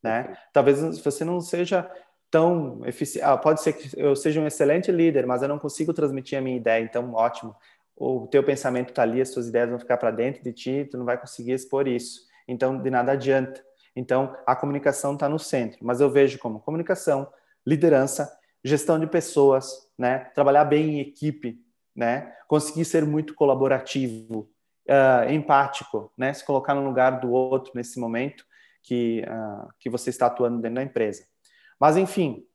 [0.03, 0.35] né?
[0.51, 1.89] Talvez você não seja
[2.31, 5.93] tão eficiente, ah, pode ser que eu seja um excelente líder, mas eu não consigo
[5.93, 7.55] transmitir a minha ideia, então ótimo.
[7.95, 10.97] O teu pensamento está ali, as suas ideias vão ficar para dentro de ti, tu
[10.97, 13.63] não vai conseguir expor isso então de nada adianta.
[13.95, 17.29] Então a comunicação está no centro, mas eu vejo como comunicação,
[17.67, 18.31] liderança,
[18.65, 20.19] gestão de pessoas, né?
[20.35, 21.61] Trabalhar bem em equipe,
[21.95, 22.35] né?
[22.49, 24.49] Conseguir ser muito colaborativo,
[24.89, 26.33] uh, empático, né?
[26.33, 28.45] Se colocar no lugar do outro nesse momento
[28.83, 31.25] que uh, que você está atuando dentro da empresa.
[31.79, 32.47] Mas enfim,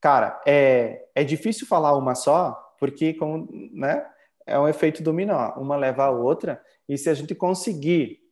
[0.00, 4.06] cara, é é difícil falar uma só, porque como, né?
[4.46, 8.23] É um efeito dominó, uma leva a outra, e se a gente conseguir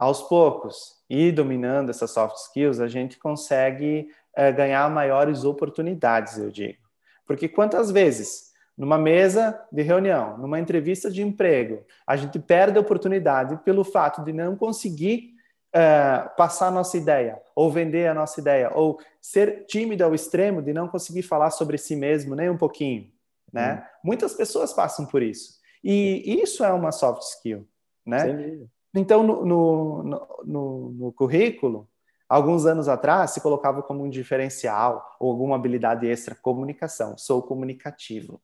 [0.00, 6.50] aos poucos e dominando essas soft skills, a gente consegue é, ganhar maiores oportunidades, eu
[6.50, 6.78] digo.
[7.26, 12.80] Porque quantas vezes, numa mesa de reunião, numa entrevista de emprego, a gente perde a
[12.80, 15.34] oportunidade pelo fato de não conseguir
[15.70, 20.62] é, passar a nossa ideia, ou vender a nossa ideia, ou ser tímido ao extremo
[20.62, 23.12] de não conseguir falar sobre si mesmo nem um pouquinho,
[23.52, 23.74] né?
[23.74, 23.98] Hum.
[24.02, 25.60] Muitas pessoas passam por isso.
[25.84, 27.68] E isso é uma soft skill,
[28.06, 28.20] né?
[28.20, 28.70] Sim.
[28.94, 30.02] Então, no, no,
[30.44, 31.88] no, no, currículo,
[32.28, 37.16] alguns anos atrás, se colocava como um diferencial ou alguma habilidade extra, comunicação.
[37.16, 38.40] Sou comunicativo.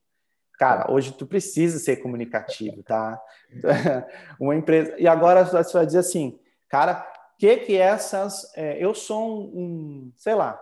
[0.59, 3.21] Cara, hoje tu precisa ser comunicativo, tá?
[4.41, 4.95] Uma empresa.
[4.99, 6.39] E agora você vai dizer assim,
[6.69, 7.07] cara,
[7.39, 8.51] que que essas.
[8.57, 10.59] É, eu sou um, um, sei lá,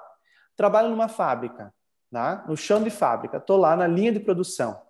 [0.57, 1.73] trabalho numa fábrica,
[2.11, 2.45] tá?
[2.49, 4.81] no chão de fábrica, estou lá na linha de produção.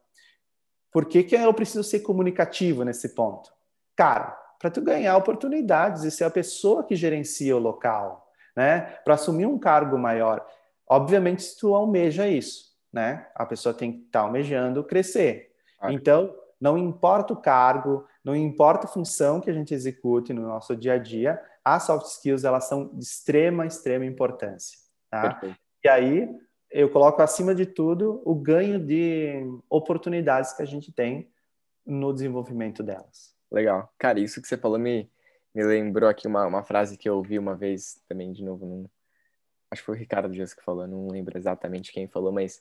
[0.90, 3.52] Por que, que eu preciso ser comunicativo nesse ponto?
[3.96, 8.80] Cara, para tu ganhar oportunidades e ser a pessoa que gerencia o local, né?
[9.04, 10.42] Para assumir um cargo maior.
[10.88, 13.26] Obviamente, se tu almeja isso, né?
[13.34, 15.52] A pessoa tem que estar tá almejando crescer.
[15.78, 15.92] Ah.
[15.92, 20.74] Então, não importa o cargo, não importa a função que a gente execute no nosso
[20.74, 24.78] dia a dia, as soft skills elas são de extrema, extrema importância.
[25.10, 25.42] Tá?
[25.84, 26.26] E aí
[26.70, 31.30] eu coloco acima de tudo o ganho de oportunidades que a gente tem
[31.84, 33.33] no desenvolvimento delas.
[33.54, 33.92] Legal.
[33.96, 35.08] Cara, isso que você falou me,
[35.54, 38.88] me lembrou aqui uma, uma frase que eu ouvi uma vez também, de novo, num,
[39.70, 42.60] acho que foi o Ricardo Dias que falou, não lembro exatamente quem falou, mas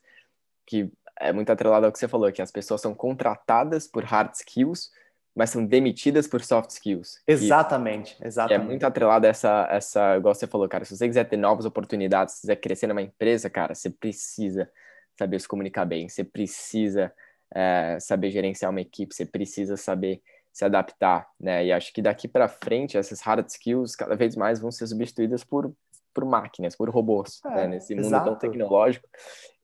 [0.67, 4.33] que é muito atrelado ao que você falou, que as pessoas são contratadas por hard
[4.35, 4.91] skills,
[5.35, 7.19] mas são demitidas por soft skills.
[7.25, 8.61] Exatamente, exatamente.
[8.61, 11.65] é muito atrelado a essa, essa, igual você falou, cara, se você quiser ter novas
[11.65, 14.69] oportunidades, se quiser crescer numa empresa, cara, você precisa
[15.17, 17.11] saber se comunicar bem, você precisa
[17.53, 20.21] é, saber gerenciar uma equipe, você precisa saber
[20.53, 21.65] se adaptar, né?
[21.65, 25.43] E acho que daqui para frente essas hard skills cada vez mais vão ser substituídas
[25.43, 25.73] por
[26.13, 27.67] por máquinas, por robôs, é, né?
[27.69, 28.25] nesse mundo exato.
[28.25, 29.09] tão tecnológico.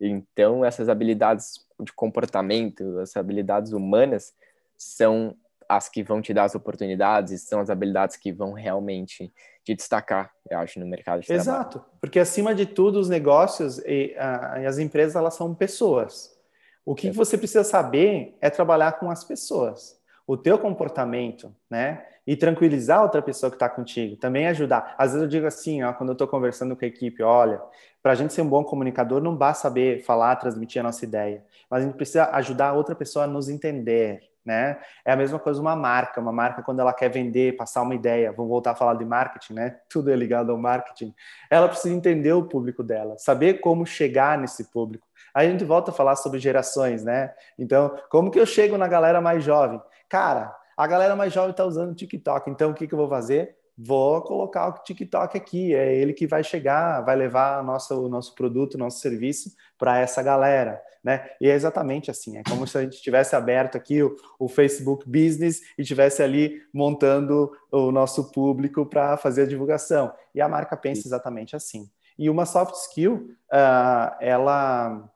[0.01, 4.33] Então essas habilidades de comportamento, essas habilidades humanas
[4.75, 5.35] são
[5.69, 9.31] as que vão te dar as oportunidades, são as habilidades que vão realmente
[9.63, 11.69] te destacar, eu acho, no mercado de Exato, trabalho.
[11.69, 16.35] Exato, porque acima de tudo os negócios e, e, as empresas elas são pessoas.
[16.83, 17.11] O que é.
[17.11, 19.98] você precisa saber é trabalhar com as pessoas
[20.29, 22.05] o teu comportamento, né?
[22.27, 24.93] E tranquilizar outra pessoa que está contigo, também ajudar.
[24.95, 27.59] Às vezes eu digo assim, ó, quando eu estou conversando com a equipe, olha,
[28.03, 31.43] para a gente ser um bom comunicador, não basta saber falar, transmitir a nossa ideia,
[31.67, 34.79] mas a gente precisa ajudar a outra pessoa a nos entender, né?
[35.03, 38.31] É a mesma coisa uma marca, uma marca quando ela quer vender, passar uma ideia,
[38.31, 39.77] vamos voltar a falar de marketing, né?
[39.89, 41.11] Tudo é ligado ao marketing.
[41.49, 45.07] Ela precisa entender o público dela, saber como chegar nesse público.
[45.33, 47.33] Aí a gente volta a falar sobre gerações, né?
[47.57, 49.81] Então, como que eu chego na galera mais jovem?
[50.09, 53.07] Cara, a galera mais jovem está usando o TikTok, então o que, que eu vou
[53.07, 53.55] fazer?
[53.77, 58.33] Vou colocar o TikTok aqui, é ele que vai chegar, vai levar nossa, o nosso
[58.33, 60.81] produto, o nosso serviço para essa galera.
[61.01, 61.29] Né?
[61.39, 65.05] E é exatamente assim, é como se a gente tivesse aberto aqui o, o Facebook
[65.05, 70.11] Business e tivesse ali montando o nosso público para fazer a divulgação.
[70.35, 71.89] E a marca pensa exatamente assim.
[72.17, 75.09] E uma soft skill, uh, ela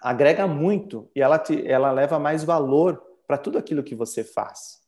[0.00, 4.80] agrega muito e ela, te, ela leva mais valor para tudo aquilo que você faz.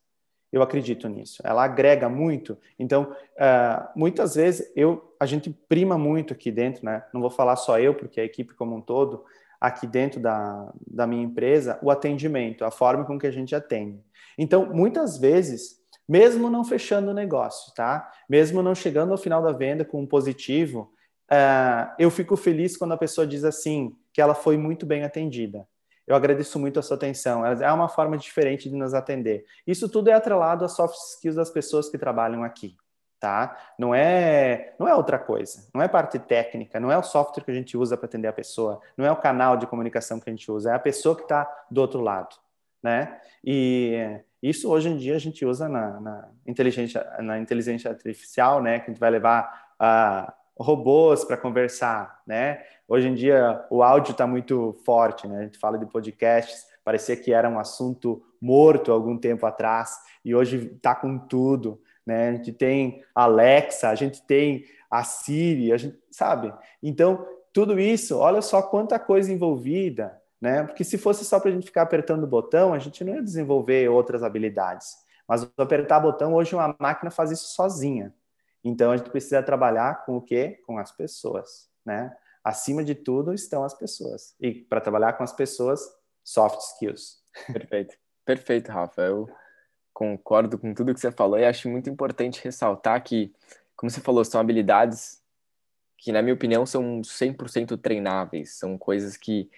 [0.51, 1.41] Eu acredito nisso.
[1.45, 2.57] Ela agrega muito.
[2.77, 7.05] Então, uh, muitas vezes eu, a gente prima muito aqui dentro, né?
[7.13, 9.23] Não vou falar só eu, porque a equipe como um todo,
[9.61, 14.03] aqui dentro da, da minha empresa, o atendimento, a forma com que a gente atende.
[14.37, 18.11] Então, muitas vezes, mesmo não fechando o negócio, tá?
[18.27, 20.91] Mesmo não chegando ao final da venda com um positivo,
[21.31, 25.65] uh, eu fico feliz quando a pessoa diz assim que ela foi muito bem atendida.
[26.05, 27.45] Eu agradeço muito a sua atenção.
[27.45, 29.45] É uma forma diferente de nos atender.
[29.65, 32.75] Isso tudo é atrelado às soft skills das pessoas que trabalham aqui,
[33.19, 33.57] tá?
[33.79, 35.67] Não é, não é outra coisa.
[35.73, 36.79] Não é parte técnica.
[36.79, 38.81] Não é o software que a gente usa para atender a pessoa.
[38.97, 40.71] Não é o canal de comunicação que a gente usa.
[40.71, 42.35] É a pessoa que está do outro lado,
[42.81, 43.19] né?
[43.43, 48.79] E isso hoje em dia a gente usa na, na inteligência, na inteligência artificial, né?
[48.79, 52.63] Que a gente vai levar a robôs para conversar, né?
[52.93, 55.39] Hoje em dia o áudio está muito forte, né?
[55.39, 60.35] A gente fala de podcasts, parecia que era um assunto morto algum tempo atrás e
[60.35, 62.29] hoje está com tudo, né?
[62.29, 66.53] A gente tem Alexa, a gente tem a Siri, a gente sabe.
[66.83, 70.61] Então tudo isso, olha só quanta coisa envolvida, né?
[70.61, 73.23] Porque se fosse só para a gente ficar apertando o botão, a gente não ia
[73.23, 74.97] desenvolver outras habilidades.
[75.27, 78.13] Mas apertar botão hoje uma máquina faz isso sozinha.
[78.63, 80.59] Então a gente precisa trabalhar com o quê?
[80.67, 82.15] Com as pessoas, né?
[82.43, 84.35] Acima de tudo estão as pessoas.
[84.39, 85.81] E para trabalhar com as pessoas,
[86.23, 87.21] soft skills.
[87.51, 87.95] Perfeito.
[88.25, 89.01] Perfeito, Rafa.
[89.01, 89.29] Eu
[89.93, 93.33] concordo com tudo que você falou e acho muito importante ressaltar que,
[93.75, 95.21] como você falou, são habilidades
[95.97, 98.55] que, na minha opinião, são 100% treináveis.
[98.55, 99.49] São coisas que,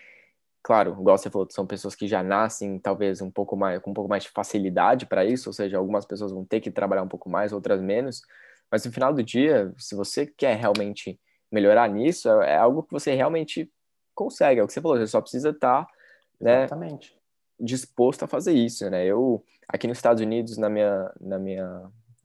[0.62, 3.94] claro, igual você falou, são pessoas que já nascem talvez um pouco mais com um
[3.94, 7.08] pouco mais de facilidade para isso, ou seja, algumas pessoas vão ter que trabalhar um
[7.08, 8.22] pouco mais, outras menos,
[8.72, 11.20] mas no final do dia, se você quer realmente
[11.56, 13.72] melhorar nisso, é, é algo que você realmente
[14.14, 14.60] consegue.
[14.60, 15.92] É o que você falou, você só precisa estar tá,
[16.40, 16.68] né,
[17.60, 19.06] disposto a fazer isso, né?
[19.06, 21.66] Eu, aqui nos Estados Unidos, na minha, na minha,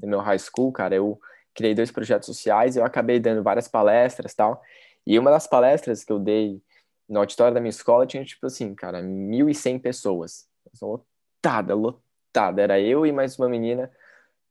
[0.03, 1.21] no meu high school, cara, eu
[1.55, 4.61] criei dois projetos sociais, eu acabei dando várias palestras tal,
[5.07, 6.61] e uma das palestras que eu dei
[7.09, 10.47] no auditório da minha escola tinha, tipo assim, cara, 1.100 pessoas.
[10.81, 12.63] Lotada, lotada.
[12.63, 13.91] Era eu e mais uma menina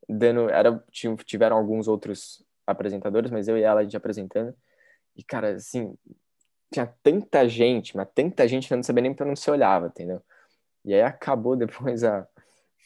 [0.08, 0.50] dando.
[0.50, 4.54] Era, tiveram alguns outros apresentadores, mas eu e ela a gente apresentando.
[5.20, 5.94] E, cara, assim,
[6.72, 9.88] tinha tanta gente, mas tanta gente que eu não sabia nem pra onde se olhava,
[9.88, 10.22] entendeu?
[10.86, 12.26] E aí acabou depois a,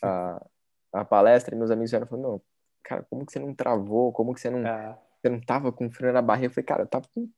[0.02, 0.46] a,
[0.94, 2.42] a palestra e meus amigos vieram falando, não,
[2.82, 4.12] cara, como que você não travou?
[4.12, 4.98] Como que você não, é.
[5.22, 6.48] você não tava com frio na barriga?
[6.48, 7.30] Eu falei, cara, eu tava com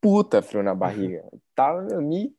[0.00, 1.24] puta frio na barriga.
[1.56, 2.32] tava me...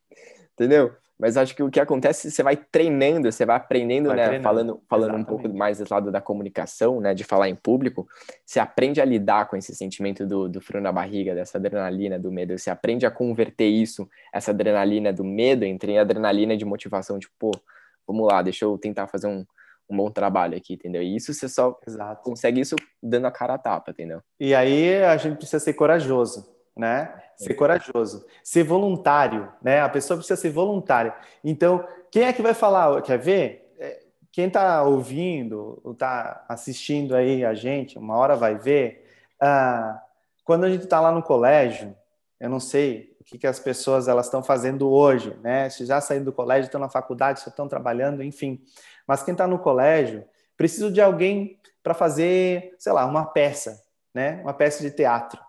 [0.53, 0.95] Entendeu?
[1.19, 4.23] Mas acho que o que acontece, você vai treinando, você vai aprendendo, vai né?
[4.25, 4.43] Treinando.
[4.43, 7.13] Falando, falando um pouco mais desse lado da comunicação, né?
[7.13, 8.07] De falar em público,
[8.45, 12.31] você aprende a lidar com esse sentimento do, do frio na barriga, dessa adrenalina do
[12.31, 12.57] medo.
[12.57, 17.51] Você aprende a converter isso, essa adrenalina do medo, entre adrenalina de motivação, tipo, pô,
[18.05, 19.43] vamos lá, deixa eu tentar fazer um,
[19.89, 21.01] um bom trabalho aqui, entendeu?
[21.01, 22.21] E isso você só Exato.
[22.21, 24.21] consegue isso dando a cara a tapa, entendeu?
[24.39, 27.11] E aí a gente precisa ser corajoso né?
[27.37, 29.79] Ser corajoso, ser voluntário, né?
[29.81, 31.13] A pessoa precisa ser voluntária.
[31.43, 32.99] Então, quem é que vai falar?
[33.03, 33.75] Quer ver?
[33.79, 33.99] É,
[34.31, 39.07] quem está ouvindo, está assistindo aí a gente, uma hora vai ver.
[39.39, 40.01] Ah,
[40.43, 41.95] quando a gente está lá no colégio,
[42.39, 45.69] eu não sei o que, que as pessoas elas estão fazendo hoje, né?
[45.69, 48.61] Se já saíram do colégio, estão na faculdade, se estão trabalhando, enfim.
[49.07, 50.23] Mas quem está no colégio
[50.55, 53.81] precisa de alguém para fazer, sei lá, uma peça,
[54.13, 54.41] né?
[54.41, 55.46] Uma peça de teatro.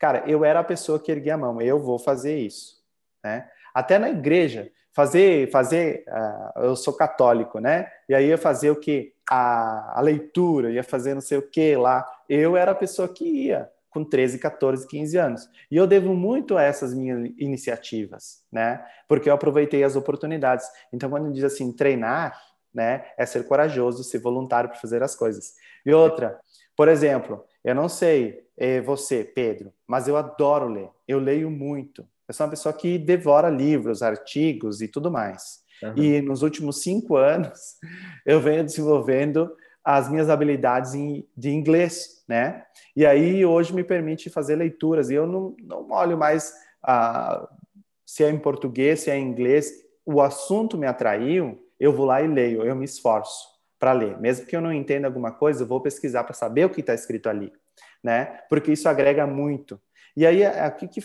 [0.00, 2.82] Cara, eu era a pessoa que erguia a mão, eu vou fazer isso,
[3.22, 3.46] né?
[3.74, 7.86] Até na igreja, fazer, fazer, uh, eu sou católico, né?
[8.08, 9.12] E aí ia fazer o que?
[9.30, 12.04] A, a leitura, ia fazer não sei o que lá.
[12.28, 15.48] Eu era a pessoa que ia com 13, 14, 15 anos.
[15.70, 18.84] E eu devo muito a essas minhas iniciativas, né?
[19.06, 20.66] Porque eu aproveitei as oportunidades.
[20.92, 22.40] Então, quando diz assim, treinar,
[22.72, 25.54] né, é ser corajoso, ser voluntário para fazer as coisas.
[25.84, 26.40] E outra,
[26.76, 30.90] por exemplo, eu não sei é, você, Pedro, mas eu adoro ler.
[31.06, 32.06] Eu leio muito.
[32.26, 35.60] Eu sou uma pessoa que devora livros, artigos e tudo mais.
[35.82, 35.94] Uhum.
[35.96, 37.76] E nos últimos cinco anos,
[38.24, 39.50] eu venho desenvolvendo
[39.82, 42.64] as minhas habilidades em, de inglês, né?
[42.94, 46.52] E aí hoje me permite fazer leituras e eu não, não olho mais
[46.82, 47.48] ah,
[48.04, 49.72] se é em português, se é em inglês.
[50.04, 53.49] O assunto me atraiu, eu vou lá e leio, eu me esforço
[53.80, 54.20] para ler.
[54.20, 56.94] Mesmo que eu não entenda alguma coisa, eu vou pesquisar para saber o que está
[56.94, 57.50] escrito ali,
[58.04, 58.26] né?
[58.48, 59.80] Porque isso agrega muito.
[60.14, 61.02] E aí aqui que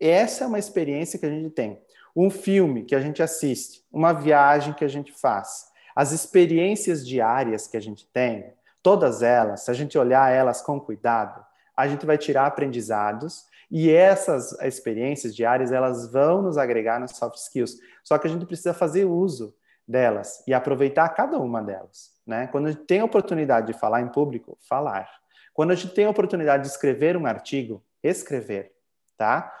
[0.00, 1.80] essa é uma experiência que a gente tem.
[2.16, 7.66] Um filme que a gente assiste, uma viagem que a gente faz, as experiências diárias
[7.66, 8.52] que a gente tem,
[8.82, 11.44] todas elas, se a gente olhar elas com cuidado,
[11.76, 17.36] a gente vai tirar aprendizados e essas experiências diárias elas vão nos agregar nos soft
[17.36, 17.78] skills.
[18.02, 19.54] Só que a gente precisa fazer uso
[19.86, 22.46] delas e aproveitar cada uma delas, né?
[22.48, 25.08] Quando a gente tem a oportunidade de falar em público, falar.
[25.52, 28.72] Quando a gente tem a oportunidade de escrever um artigo, escrever,
[29.16, 29.52] tá?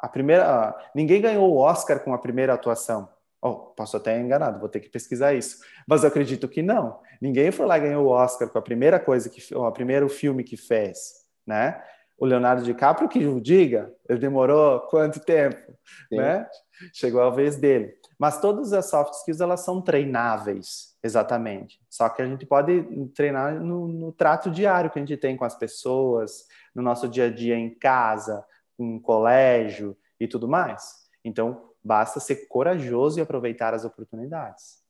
[0.00, 3.08] A primeira, ninguém ganhou o Oscar com a primeira atuação.
[3.42, 5.58] Oh, posso até enganado, vou ter que pesquisar isso.
[5.86, 7.00] Mas eu acredito que não.
[7.20, 10.42] Ninguém foi lá e ganhou o Oscar com a primeira coisa que, o primeiro filme
[10.42, 11.82] que fez, né?
[12.18, 15.72] O Leonardo DiCaprio que o diga, ele demorou quanto tempo,
[16.08, 16.16] Sim.
[16.16, 16.46] né?
[16.94, 17.94] Chegou a vez dele.
[18.20, 21.80] Mas todas as soft skills elas são treináveis, exatamente.
[21.88, 22.82] Só que a gente pode
[23.14, 27.28] treinar no, no trato diário que a gente tem com as pessoas, no nosso dia
[27.28, 28.44] a dia em casa,
[28.78, 31.08] um colégio e tudo mais.
[31.24, 34.84] Então, basta ser corajoso e aproveitar as oportunidades.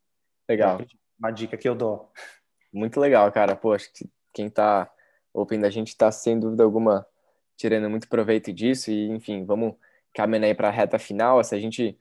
[0.49, 0.81] Legal.
[1.17, 2.11] Uma dica que eu dou.
[2.73, 3.55] Muito legal, cara.
[3.55, 4.91] Pô, acho que quem tá
[5.33, 7.07] ouvindo a gente está sem dúvida alguma
[7.57, 9.77] tirando muito proveito disso e, enfim, vamos
[10.13, 11.45] caminhando aí para a reta final.
[11.45, 11.97] Se a gente,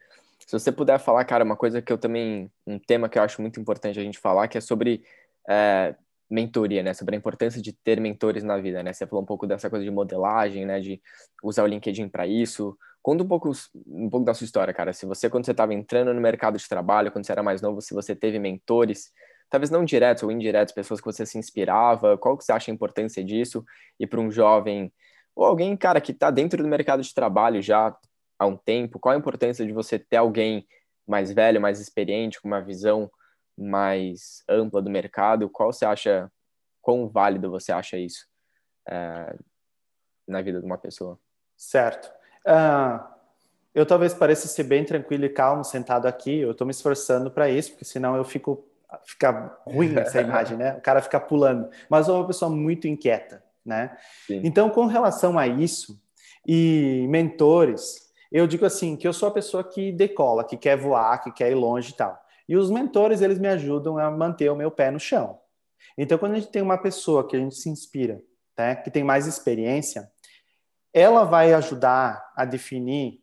[0.49, 3.39] se você puder falar, cara, uma coisa que eu também, um tema que eu acho
[3.39, 5.03] muito importante a gente falar, que é sobre
[5.47, 5.93] é,
[6.27, 6.91] mentoria, né?
[6.91, 8.91] Sobre a importância de ter mentores na vida, né?
[8.91, 10.79] Você falou um pouco dessa coisa de modelagem, né?
[10.79, 10.99] De
[11.43, 12.75] usar o LinkedIn para isso.
[12.99, 13.51] Conta um pouco,
[13.85, 14.91] um pouco da sua história, cara.
[14.91, 17.79] Se você, quando você estava entrando no mercado de trabalho, quando você era mais novo,
[17.79, 19.11] se você teve mentores,
[19.51, 22.73] talvez não diretos ou indiretos, pessoas que você se inspirava, qual que você acha a
[22.73, 23.63] importância disso?
[23.99, 24.91] E para um jovem,
[25.35, 27.95] ou alguém, cara, que está dentro do mercado de trabalho já
[28.39, 30.65] há um tempo, qual a importância de você ter alguém
[31.05, 33.11] mais velho, mais experiente, com uma visão
[33.57, 36.31] mais ampla do mercado, qual você acha,
[36.81, 38.25] quão válido você acha isso
[38.87, 39.35] é,
[40.25, 41.19] na vida de uma pessoa?
[41.57, 42.09] Certo.
[42.47, 43.03] Uh,
[43.75, 47.49] eu talvez pareça ser bem tranquilo e calmo sentado aqui, eu estou me esforçando para
[47.49, 48.65] isso, porque senão eu fico
[49.05, 50.75] fica ruim essa imagem, né?
[50.77, 51.69] O cara fica pulando.
[51.89, 53.95] Mas sou uma pessoa muito inquieta, né?
[54.25, 54.41] Sim.
[54.43, 56.01] Então, com relação a isso
[56.47, 61.21] e mentores, eu digo assim que eu sou a pessoa que decola, que quer voar,
[61.23, 62.19] que quer ir longe e tal.
[62.47, 65.39] E os mentores, eles me ajudam a manter o meu pé no chão.
[65.97, 68.21] Então, quando a gente tem uma pessoa que a gente se inspira,
[68.57, 70.09] né, que tem mais experiência,
[70.93, 73.21] ela vai ajudar a definir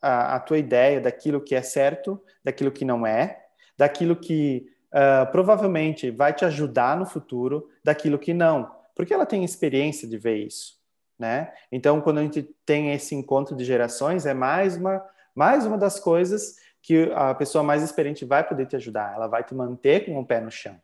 [0.00, 3.44] a, a tua ideia daquilo que é certo, daquilo que não é,
[3.76, 9.44] daquilo que uh, provavelmente vai te ajudar no futuro, daquilo que não, porque ela tem
[9.44, 10.77] experiência de ver isso,
[11.18, 11.52] né?
[11.70, 15.04] Então, quando a gente tem esse encontro de gerações, é mais uma
[15.34, 19.44] mais uma das coisas que a pessoa mais experiente vai poder te ajudar, ela vai
[19.44, 20.74] te manter com o pé no chão,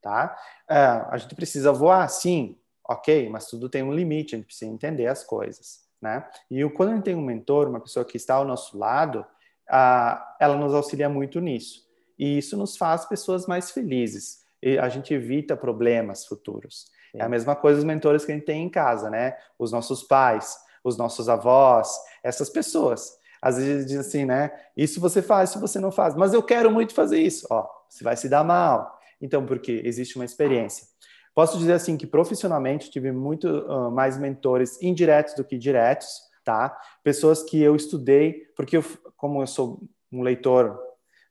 [0.00, 0.34] tá?
[0.70, 2.56] Uh, a gente precisa voar, sim,
[2.88, 6.26] ok, mas tudo tem um limite, a gente precisa entender as coisas, né?
[6.50, 9.26] E quando a gente tem um mentor, uma pessoa que está ao nosso lado,
[9.68, 11.86] ela nos auxilia muito nisso.
[12.18, 14.42] E isso nos faz pessoas mais felizes.
[14.62, 16.90] E a gente evita problemas futuros.
[17.12, 17.20] Sim.
[17.20, 19.36] É a mesma coisa os mentores que a gente tem em casa, né?
[19.58, 21.90] Os nossos pais, os nossos avós,
[22.22, 24.50] essas pessoas às vezes diz assim, né?
[24.76, 26.14] Isso você faz, isso você não faz.
[26.14, 27.46] Mas eu quero muito fazer isso.
[27.50, 28.98] Ó, você vai se dar mal.
[29.20, 30.86] Então, porque existe uma experiência.
[31.34, 36.08] Posso dizer assim que profissionalmente tive muito uh, mais mentores indiretos do que diretos,
[36.44, 36.76] tá?
[37.02, 38.84] Pessoas que eu estudei, porque eu,
[39.16, 39.80] como eu sou
[40.10, 40.78] um leitor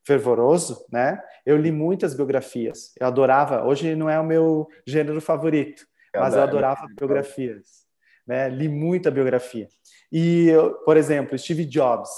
[0.07, 1.21] fervoroso, né?
[1.45, 2.93] Eu li muitas biografias.
[2.97, 3.65] Eu adorava.
[3.65, 5.85] Hoje não é o meu gênero favorito,
[6.15, 7.85] mas eu adorava biografias.
[8.25, 8.47] Né?
[8.47, 9.67] Li muita biografia.
[10.09, 10.47] E,
[10.85, 12.09] por exemplo, Steve Jobs.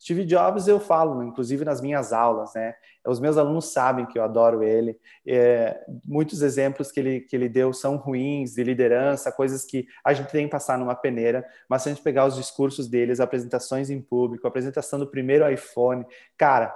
[0.00, 2.74] Steve Jobs eu falo, inclusive nas minhas aulas, né?
[3.06, 4.98] Os meus alunos sabem que eu adoro ele.
[5.26, 10.12] É, muitos exemplos que ele, que ele deu são ruins, de liderança, coisas que a
[10.12, 13.90] gente tem que passar numa peneira, mas se a gente pegar os discursos deles, apresentações
[13.90, 16.04] em público, apresentação do primeiro iPhone,
[16.36, 16.74] cara,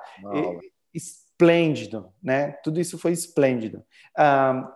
[0.93, 2.53] esplêndido, né?
[2.63, 3.83] Tudo isso foi esplêndido.
[4.19, 4.69] Um,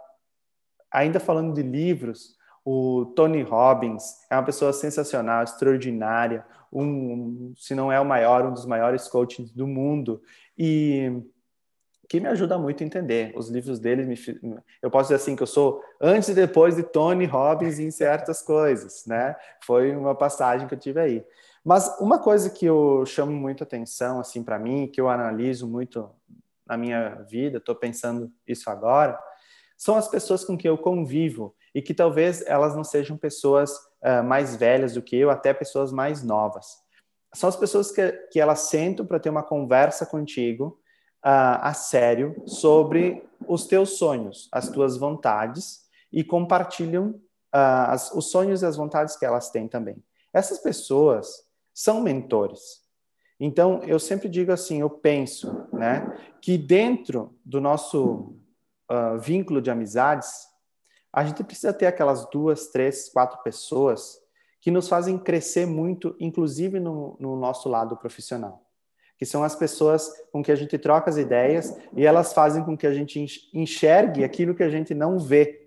[0.91, 7.93] ainda falando de livros, o Tony Robbins é uma pessoa sensacional, extraordinária, um, se não
[7.93, 10.23] é o maior, um dos maiores coaches do mundo.
[10.57, 11.13] E
[12.09, 13.33] que me ajuda muito a entender.
[13.37, 14.17] Os livros dele, me,
[14.83, 18.43] eu posso dizer assim que eu sou antes e depois de Tony Robbins em certas
[18.43, 19.35] coisas, né?
[19.65, 21.25] Foi uma passagem que eu tive aí.
[21.65, 26.11] Mas uma coisa que eu chamo muito atenção assim para mim, que eu analiso muito
[26.67, 29.19] na minha vida, estou pensando isso agora,
[29.77, 33.71] são as pessoas com que eu convivo e que talvez elas não sejam pessoas
[34.03, 36.83] uh, mais velhas do que eu, até pessoas mais novas.
[37.35, 40.79] São as pessoas que, que elas sentam para ter uma conversa contigo
[41.25, 48.31] uh, a sério sobre os teus sonhos, as tuas vontades e compartilham uh, as, os
[48.31, 49.97] sonhos e as vontades que elas têm também.
[50.33, 52.85] Essas pessoas são mentores.
[53.41, 56.07] Então, eu sempre digo assim, eu penso, né,
[56.41, 58.37] que dentro do nosso
[58.91, 60.47] uh, vínculo de amizades,
[61.13, 64.19] a gente precisa ter aquelas duas, três, quatro pessoas
[64.61, 68.64] que nos fazem crescer muito, inclusive no, no nosso lado profissional
[69.19, 72.77] que são as pessoas com que a gente troca as ideias e elas fazem com
[72.77, 75.65] que a gente enxergue aquilo que a gente não vê.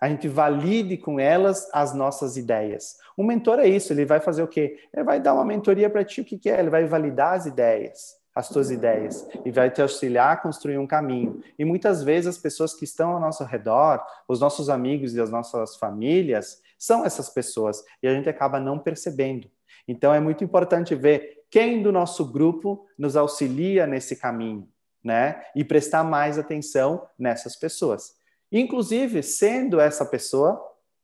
[0.00, 2.98] A gente valide com elas as nossas ideias.
[3.16, 4.78] Um mentor é isso, ele vai fazer o quê?
[4.92, 6.58] Ele vai dar uma mentoria para ti, o que, que é?
[6.58, 10.86] Ele vai validar as ideias, as tuas ideias, e vai te auxiliar a construir um
[10.86, 11.40] caminho.
[11.58, 15.30] E muitas vezes as pessoas que estão ao nosso redor, os nossos amigos e as
[15.30, 19.50] nossas famílias, são essas pessoas, e a gente acaba não percebendo.
[19.88, 24.68] Então é muito importante ver quem do nosso grupo nos auxilia nesse caminho,
[25.02, 25.42] né?
[25.54, 28.14] E prestar mais atenção nessas pessoas.
[28.50, 30.60] Inclusive, sendo essa pessoa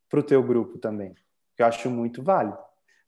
[0.08, 1.14] para o teu grupo também,
[1.56, 2.58] que eu acho muito válido.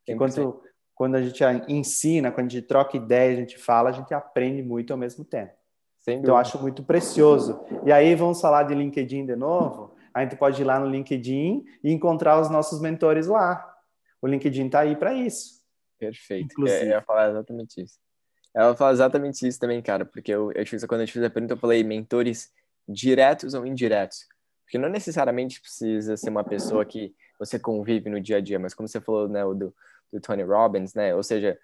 [0.06, 0.62] Enquanto
[0.94, 4.62] quando a gente ensina, quando a gente troca ideia, a gente fala, a gente aprende
[4.62, 5.52] muito ao mesmo tempo.
[6.06, 7.64] Então, eu acho muito precioso.
[7.84, 9.94] E aí, vamos falar de LinkedIn de novo?
[10.12, 13.74] A gente pode ir lá no LinkedIn e encontrar os nossos mentores lá.
[14.20, 15.63] O LinkedIn está aí para isso.
[15.98, 16.52] Perfeito.
[16.52, 16.84] Inclusive.
[16.84, 17.98] Eu ia falar exatamente isso.
[18.54, 21.54] Ela fala exatamente isso também, cara, porque eu, eu quando eu te fiz a pergunta,
[21.54, 22.52] eu falei mentores
[22.88, 24.26] diretos ou indiretos.
[24.64, 28.72] Porque não necessariamente precisa ser uma pessoa que você convive no dia a dia, mas
[28.72, 29.74] como você falou, né, o do,
[30.12, 31.58] do Tony Robbins, né, ou seja,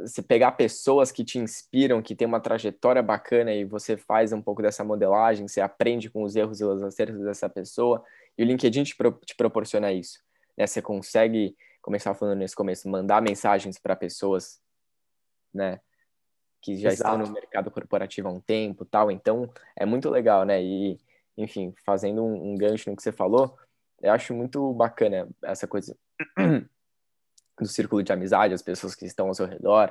[0.00, 4.42] você pegar pessoas que te inspiram, que tem uma trajetória bacana e você faz um
[4.42, 8.04] pouco dessa modelagem, você aprende com os erros e os acertos dessa pessoa,
[8.36, 10.20] e o LinkedIn te, pro, te proporciona isso.
[10.56, 10.66] Né?
[10.66, 11.56] Você consegue
[11.88, 14.60] como eu estava falando nesse começo, mandar mensagens para pessoas,
[15.54, 15.80] né,
[16.60, 17.14] que já Exato.
[17.14, 19.10] estão no mercado corporativo há um tempo, tal.
[19.10, 20.62] Então, é muito legal, né?
[20.62, 21.00] E,
[21.34, 23.56] enfim, fazendo um, um gancho no que você falou,
[24.02, 25.96] eu acho muito bacana essa coisa
[27.58, 29.90] do círculo de amizade, as pessoas que estão ao seu redor,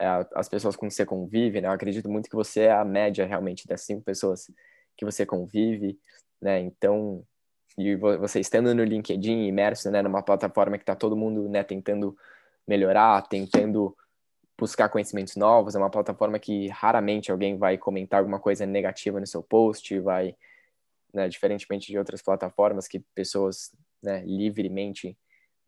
[0.00, 1.68] é, as pessoas com que você convive, né?
[1.68, 4.50] Eu acredito muito que você é a média realmente das cinco pessoas
[4.96, 6.00] que você convive,
[6.40, 6.60] né?
[6.60, 7.22] Então,
[7.78, 12.16] e você estando no LinkedIn imerso né, numa plataforma que está todo mundo né, tentando
[12.66, 13.96] melhorar, tentando
[14.58, 19.26] buscar conhecimentos novos, é uma plataforma que raramente alguém vai comentar alguma coisa negativa no
[19.26, 20.34] seu post, vai,
[21.12, 25.16] né, diferentemente de outras plataformas que pessoas né, livremente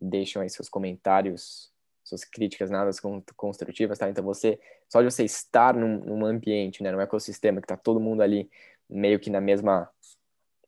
[0.00, 1.70] deixam aí seus comentários,
[2.02, 2.90] suas críticas nada
[3.36, 4.08] construtivas, tá?
[4.08, 8.00] Então você, só de você estar num, num ambiente, né, num ecossistema que está todo
[8.00, 8.50] mundo ali
[8.88, 9.90] meio que na mesma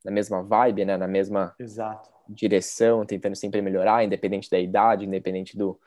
[0.04, 0.96] na mesma vibe, né?
[0.96, 2.10] Na mesma Exato.
[2.28, 5.78] direção, tentando sempre melhorar, independente da idade, independente do,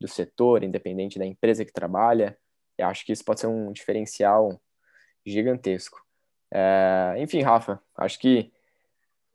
[0.00, 2.36] do setor, independente da empresa que trabalha.
[2.76, 4.60] Eu acho que isso pode ser um diferencial
[5.24, 6.00] gigantesco.
[6.50, 8.52] É, enfim, Rafa, acho que,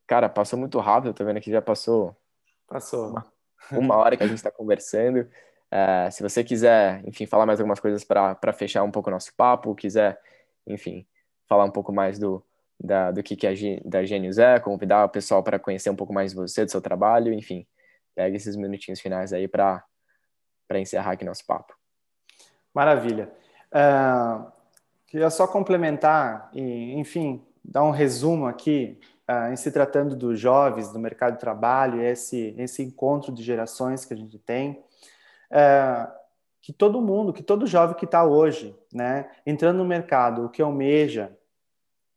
[0.07, 2.15] cara, passou muito rápido, tô vendo que já passou.
[2.67, 3.09] Passou.
[3.09, 3.33] Uma,
[3.71, 5.29] uma hora que a gente está conversando.
[5.71, 9.33] É, se você quiser, enfim, falar mais algumas coisas para fechar um pouco o nosso
[9.35, 10.19] papo, quiser,
[10.65, 11.07] enfim,
[11.47, 12.43] falar um pouco mais do,
[12.79, 13.51] da, do que, que a
[13.83, 16.81] da Gênios é, convidar o pessoal para conhecer um pouco mais de você, do seu
[16.81, 17.65] trabalho, enfim,
[18.13, 19.83] pega esses minutinhos finais aí para
[20.73, 21.73] encerrar aqui nosso papo.
[22.73, 23.31] Maravilha.
[23.71, 24.51] Uh,
[25.07, 28.99] queria só complementar e, enfim, dar um resumo aqui
[29.29, 34.05] uh, em se tratando dos jovens, do mercado de trabalho, esse, esse encontro de gerações
[34.05, 34.83] que a gente tem.
[35.51, 36.25] Uh,
[36.61, 40.63] que todo mundo, que todo jovem que está hoje, né, entrando no mercado, o que
[40.63, 41.31] almeja,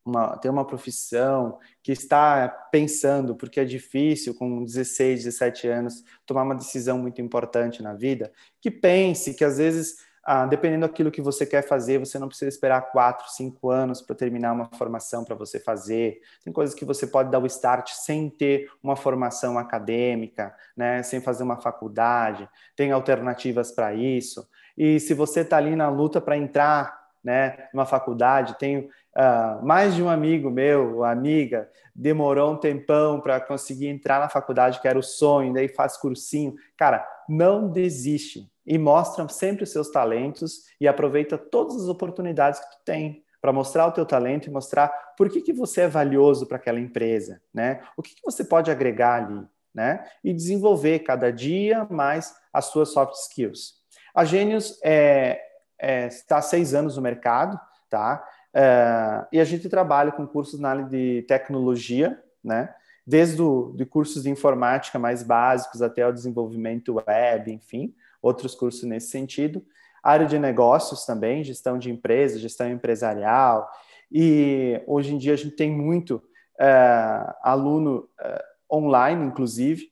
[0.09, 6.43] uma, ter uma profissão, que está pensando, porque é difícil com 16, 17 anos tomar
[6.43, 11.23] uma decisão muito importante na vida, que pense que às vezes, ah, dependendo daquilo que
[11.23, 15.35] você quer fazer, você não precisa esperar 4, 5 anos para terminar uma formação para
[15.35, 16.21] você fazer.
[16.43, 21.21] Tem coisas que você pode dar o start sem ter uma formação acadêmica, né, sem
[21.21, 22.49] fazer uma faculdade.
[22.75, 24.47] Tem alternativas para isso.
[24.77, 26.98] E se você está ali na luta para entrar
[27.29, 33.41] né, numa faculdade, tenho Uh, mais de um amigo meu, amiga, demorou um tempão para
[33.41, 36.55] conseguir entrar na faculdade, que era o sonho, daí faz cursinho.
[36.77, 42.71] Cara, não desiste e mostra sempre os seus talentos e aproveita todas as oportunidades que
[42.71, 43.25] tu tem.
[43.41, 46.79] para mostrar o teu talento e mostrar por que, que você é valioso para aquela
[46.79, 47.81] empresa, né?
[47.97, 50.05] O que, que você pode agregar ali, né?
[50.23, 53.75] E desenvolver cada dia mais as suas soft skills.
[54.15, 55.41] A Gênios é,
[55.79, 57.59] é, está há seis anos no mercado,
[57.89, 58.27] tá?
[58.53, 62.75] É, e a gente trabalha com cursos na área de tecnologia, né?
[63.07, 68.83] Desde o, de cursos de informática mais básicos até o desenvolvimento web, enfim, outros cursos
[68.85, 69.65] nesse sentido
[70.03, 73.69] área de negócios também, gestão de empresas, gestão empresarial.
[74.11, 76.23] E hoje em dia a gente tem muito
[76.59, 79.91] é, aluno é, online, inclusive,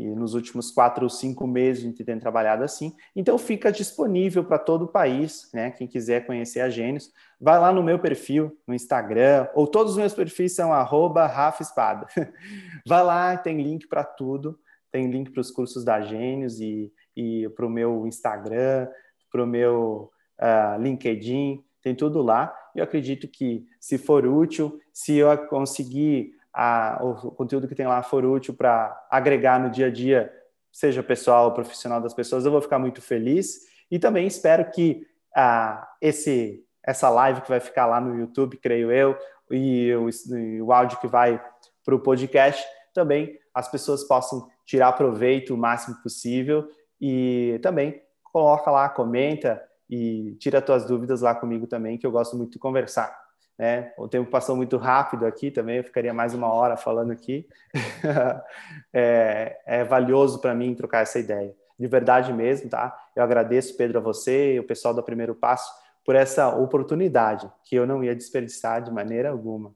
[0.00, 2.94] que nos últimos quatro ou cinco meses a gente tem trabalhado assim.
[3.14, 5.70] Então fica disponível para todo o país, né?
[5.70, 9.98] Quem quiser conhecer a Gênios, vai lá no meu perfil, no Instagram, ou todos os
[9.98, 12.06] meus perfis são arroba Rafa Espada.
[12.88, 14.58] vai lá, tem link para tudo,
[14.90, 18.88] tem link para os cursos da Gênios e, e para o meu Instagram,
[19.30, 22.54] para o meu uh, LinkedIn, tem tudo lá.
[22.74, 26.32] Eu acredito que, se for útil, se eu conseguir
[26.62, 30.30] a, o conteúdo que tem lá for útil para agregar no dia a dia,
[30.70, 33.60] seja pessoal ou profissional das pessoas, eu vou ficar muito feliz.
[33.90, 38.92] E também espero que uh, esse, essa live que vai ficar lá no YouTube, creio
[38.92, 39.16] eu,
[39.50, 41.42] e o, e o áudio que vai
[41.82, 46.68] para o podcast, também as pessoas possam tirar proveito o máximo possível
[47.00, 52.36] e também coloca lá, comenta e tira tuas dúvidas lá comigo também, que eu gosto
[52.36, 53.18] muito de conversar.
[53.60, 53.92] Né?
[53.98, 57.46] O tempo passou muito rápido aqui também, eu ficaria mais uma hora falando aqui.
[58.90, 62.98] é, é valioso para mim trocar essa ideia, de verdade mesmo, tá?
[63.14, 65.70] Eu agradeço, Pedro, a você e o pessoal do Primeiro Passo
[66.06, 69.74] por essa oportunidade, que eu não ia desperdiçar de maneira alguma.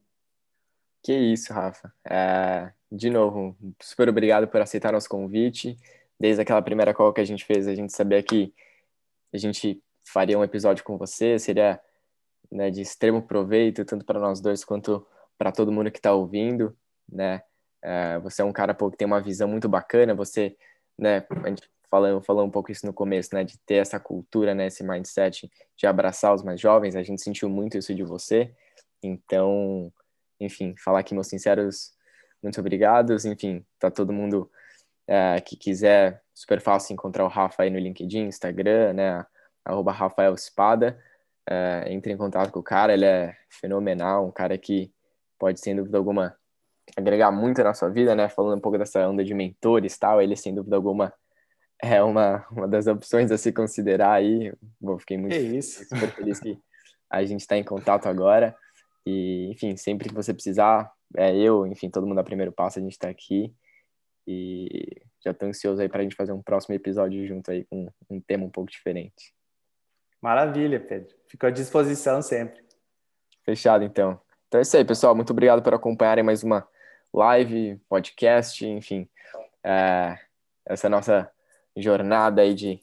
[1.03, 1.93] Que isso, Rafa.
[2.09, 5.76] É, de novo, super obrigado por aceitar nosso convite
[6.18, 8.55] desde aquela primeira call que a gente fez, a gente sabia que
[9.30, 11.78] a gente faria um episódio com você, seria
[12.55, 15.05] né, de extremo proveito, tanto para nós dois quanto
[15.37, 16.77] para todo mundo que está ouvindo,
[17.09, 17.43] né?
[17.83, 20.57] É, você é um cara pô, que tem uma visão muito bacana, você,
[20.99, 24.55] né, a gente falou, falou um pouco isso no começo, né, de ter essa cultura,
[24.55, 28.55] né, esse mindset de abraçar os mais jovens, a gente sentiu muito isso de você,
[29.03, 29.93] então,
[30.41, 31.93] enfim, falar aqui meus sinceros
[32.43, 34.51] muito obrigados, enfim, tá todo mundo
[35.07, 39.27] é, que quiser, super fácil encontrar o Rafa aí no LinkedIn, Instagram, né?
[39.65, 40.99] Arroba Rafael Espada.
[41.49, 44.93] É, entre em contato com o cara, ele é fenomenal, um cara que
[45.39, 46.37] pode, sem dúvida alguma,
[46.97, 48.29] agregar muito na sua vida, né?
[48.29, 51.13] Falando um pouco dessa onda de mentores e tal, ele, sem dúvida alguma,
[51.83, 54.53] é uma, uma das opções a se considerar aí.
[54.81, 56.59] Bom, fiquei muito super feliz que
[57.11, 58.57] a gente está em contato agora.
[59.07, 62.83] E, enfim, sempre que você precisar, é eu, enfim, todo mundo a primeiro passo, a
[62.83, 63.55] gente está aqui.
[64.27, 67.91] E já estou ansioso aí para a gente fazer um próximo episódio junto aí com
[68.09, 69.35] um tema um pouco diferente.
[70.25, 71.14] Maravilha, Pedro.
[71.29, 72.59] Fico à disposição sempre.
[73.45, 74.18] Fechado, então.
[74.49, 75.14] Então é isso aí, pessoal.
[75.14, 76.66] Muito obrigado por acompanharem mais uma
[77.12, 79.07] live, podcast, enfim.
[79.62, 80.18] É,
[80.64, 81.31] essa nossa
[81.77, 82.81] jornada aí de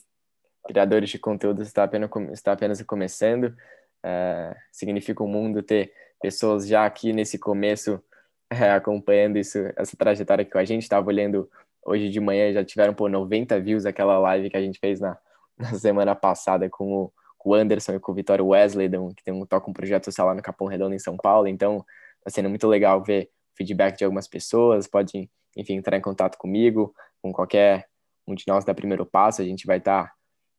[0.68, 3.58] criadores de conteúdo está apenas, está apenas começando.
[4.04, 8.00] É, significa o um mundo ter pessoas já aqui nesse começo
[8.52, 10.84] é, acompanhando isso, essa trajetória com a gente.
[10.84, 11.50] Estava olhando
[11.84, 15.18] hoje de manhã, já tiveram por 90 views aquela live que a gente fez na,
[15.58, 19.34] na semana passada com o, com o Anderson e com o Vitório Wesley, que tem
[19.34, 21.48] um, toca um projeto social lá no Capão Redondo, em São Paulo.
[21.48, 21.84] Então,
[22.20, 24.86] está sendo muito legal ver o feedback de algumas pessoas.
[24.86, 25.28] Pode,
[25.58, 27.88] enfim, entrar em contato comigo, com qualquer
[28.28, 29.42] um de nós da Primeiro Passo.
[29.42, 30.14] A gente vai estar tá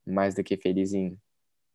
[0.04, 1.16] mais do que feliz em,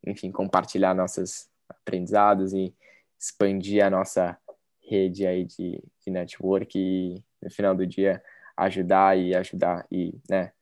[0.06, 2.74] enfim, compartilhar nossos aprendizados e
[3.18, 4.38] expandir a nossa
[4.82, 8.22] rede aí de, de network e no final do dia
[8.58, 10.52] ajudar e ajudar e né,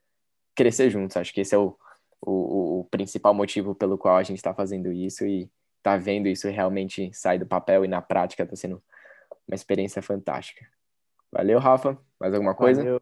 [0.54, 1.16] crescer juntos.
[1.16, 1.76] Acho que esse é o,
[2.20, 5.50] o, o principal motivo pelo qual a gente está fazendo isso e
[5.82, 8.82] tá vendo isso realmente sair do papel e na prática está sendo
[9.46, 10.66] uma experiência fantástica.
[11.30, 11.96] Valeu, Rafa.
[12.18, 12.82] Mais alguma coisa?
[12.82, 13.00] Valeu.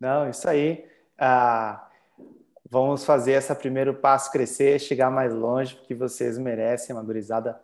[0.00, 0.86] Não, isso aí.
[1.18, 1.88] Ah,
[2.68, 7.60] vamos fazer esse primeiro passo crescer, chegar mais longe, porque vocês merecem uma gurizada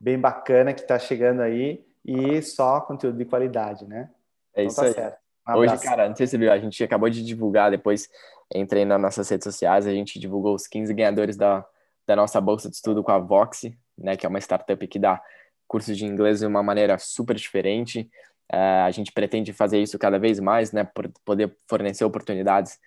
[0.00, 4.10] bem bacana que está chegando aí e só conteúdo de qualidade, né?
[4.54, 4.94] É então, isso tá aí.
[4.94, 5.18] Certo.
[5.48, 8.10] Um Hoje, cara, não sei se você viu, a gente acabou de divulgar, depois
[8.54, 11.64] entrei nas nossas redes sociais, a gente divulgou os 15 ganhadores da,
[12.06, 15.20] da nossa bolsa de estudo com a Vox, né, que é uma startup que dá
[15.66, 18.10] cursos de inglês de uma maneira super diferente.
[18.52, 22.78] Uh, a gente pretende fazer isso cada vez mais, né, por poder fornecer oportunidades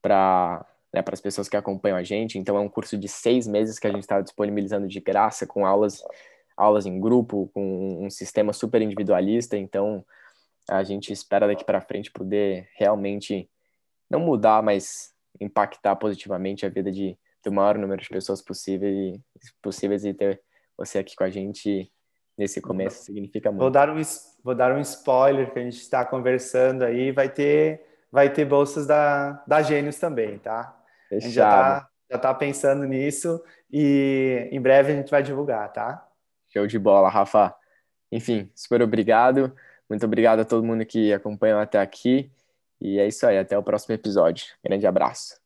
[0.00, 0.64] para
[0.94, 2.38] né, para as pessoas que acompanham a gente.
[2.38, 5.64] Então, é um curso de seis meses que a gente está disponibilizando de graça, com
[5.64, 6.02] aulas
[6.56, 10.04] aulas em grupo, com um sistema super individualista, então
[10.68, 13.48] a gente espera daqui para frente poder realmente
[14.12, 19.18] não mudar, mas impactar positivamente a vida de, do maior número de pessoas possíveis,
[19.62, 20.40] possíveis e ter
[20.76, 21.90] você aqui com a gente
[22.36, 23.60] nesse começo significa muito.
[23.62, 24.00] Vou dar um,
[24.44, 28.86] vou dar um spoiler que a gente está conversando aí, vai ter, vai ter bolsas
[28.86, 30.78] da, da Gênios também, tá?
[31.08, 31.12] Fechado.
[31.12, 35.72] A gente já está já tá pensando nisso e em breve a gente vai divulgar,
[35.72, 36.06] tá?
[36.52, 37.54] Show de bola, Rafa.
[38.10, 39.54] Enfim, super obrigado.
[39.88, 42.30] Muito obrigado a todo mundo que acompanhou até aqui.
[42.82, 44.46] E é isso aí, até o próximo episódio.
[44.64, 45.41] Grande abraço.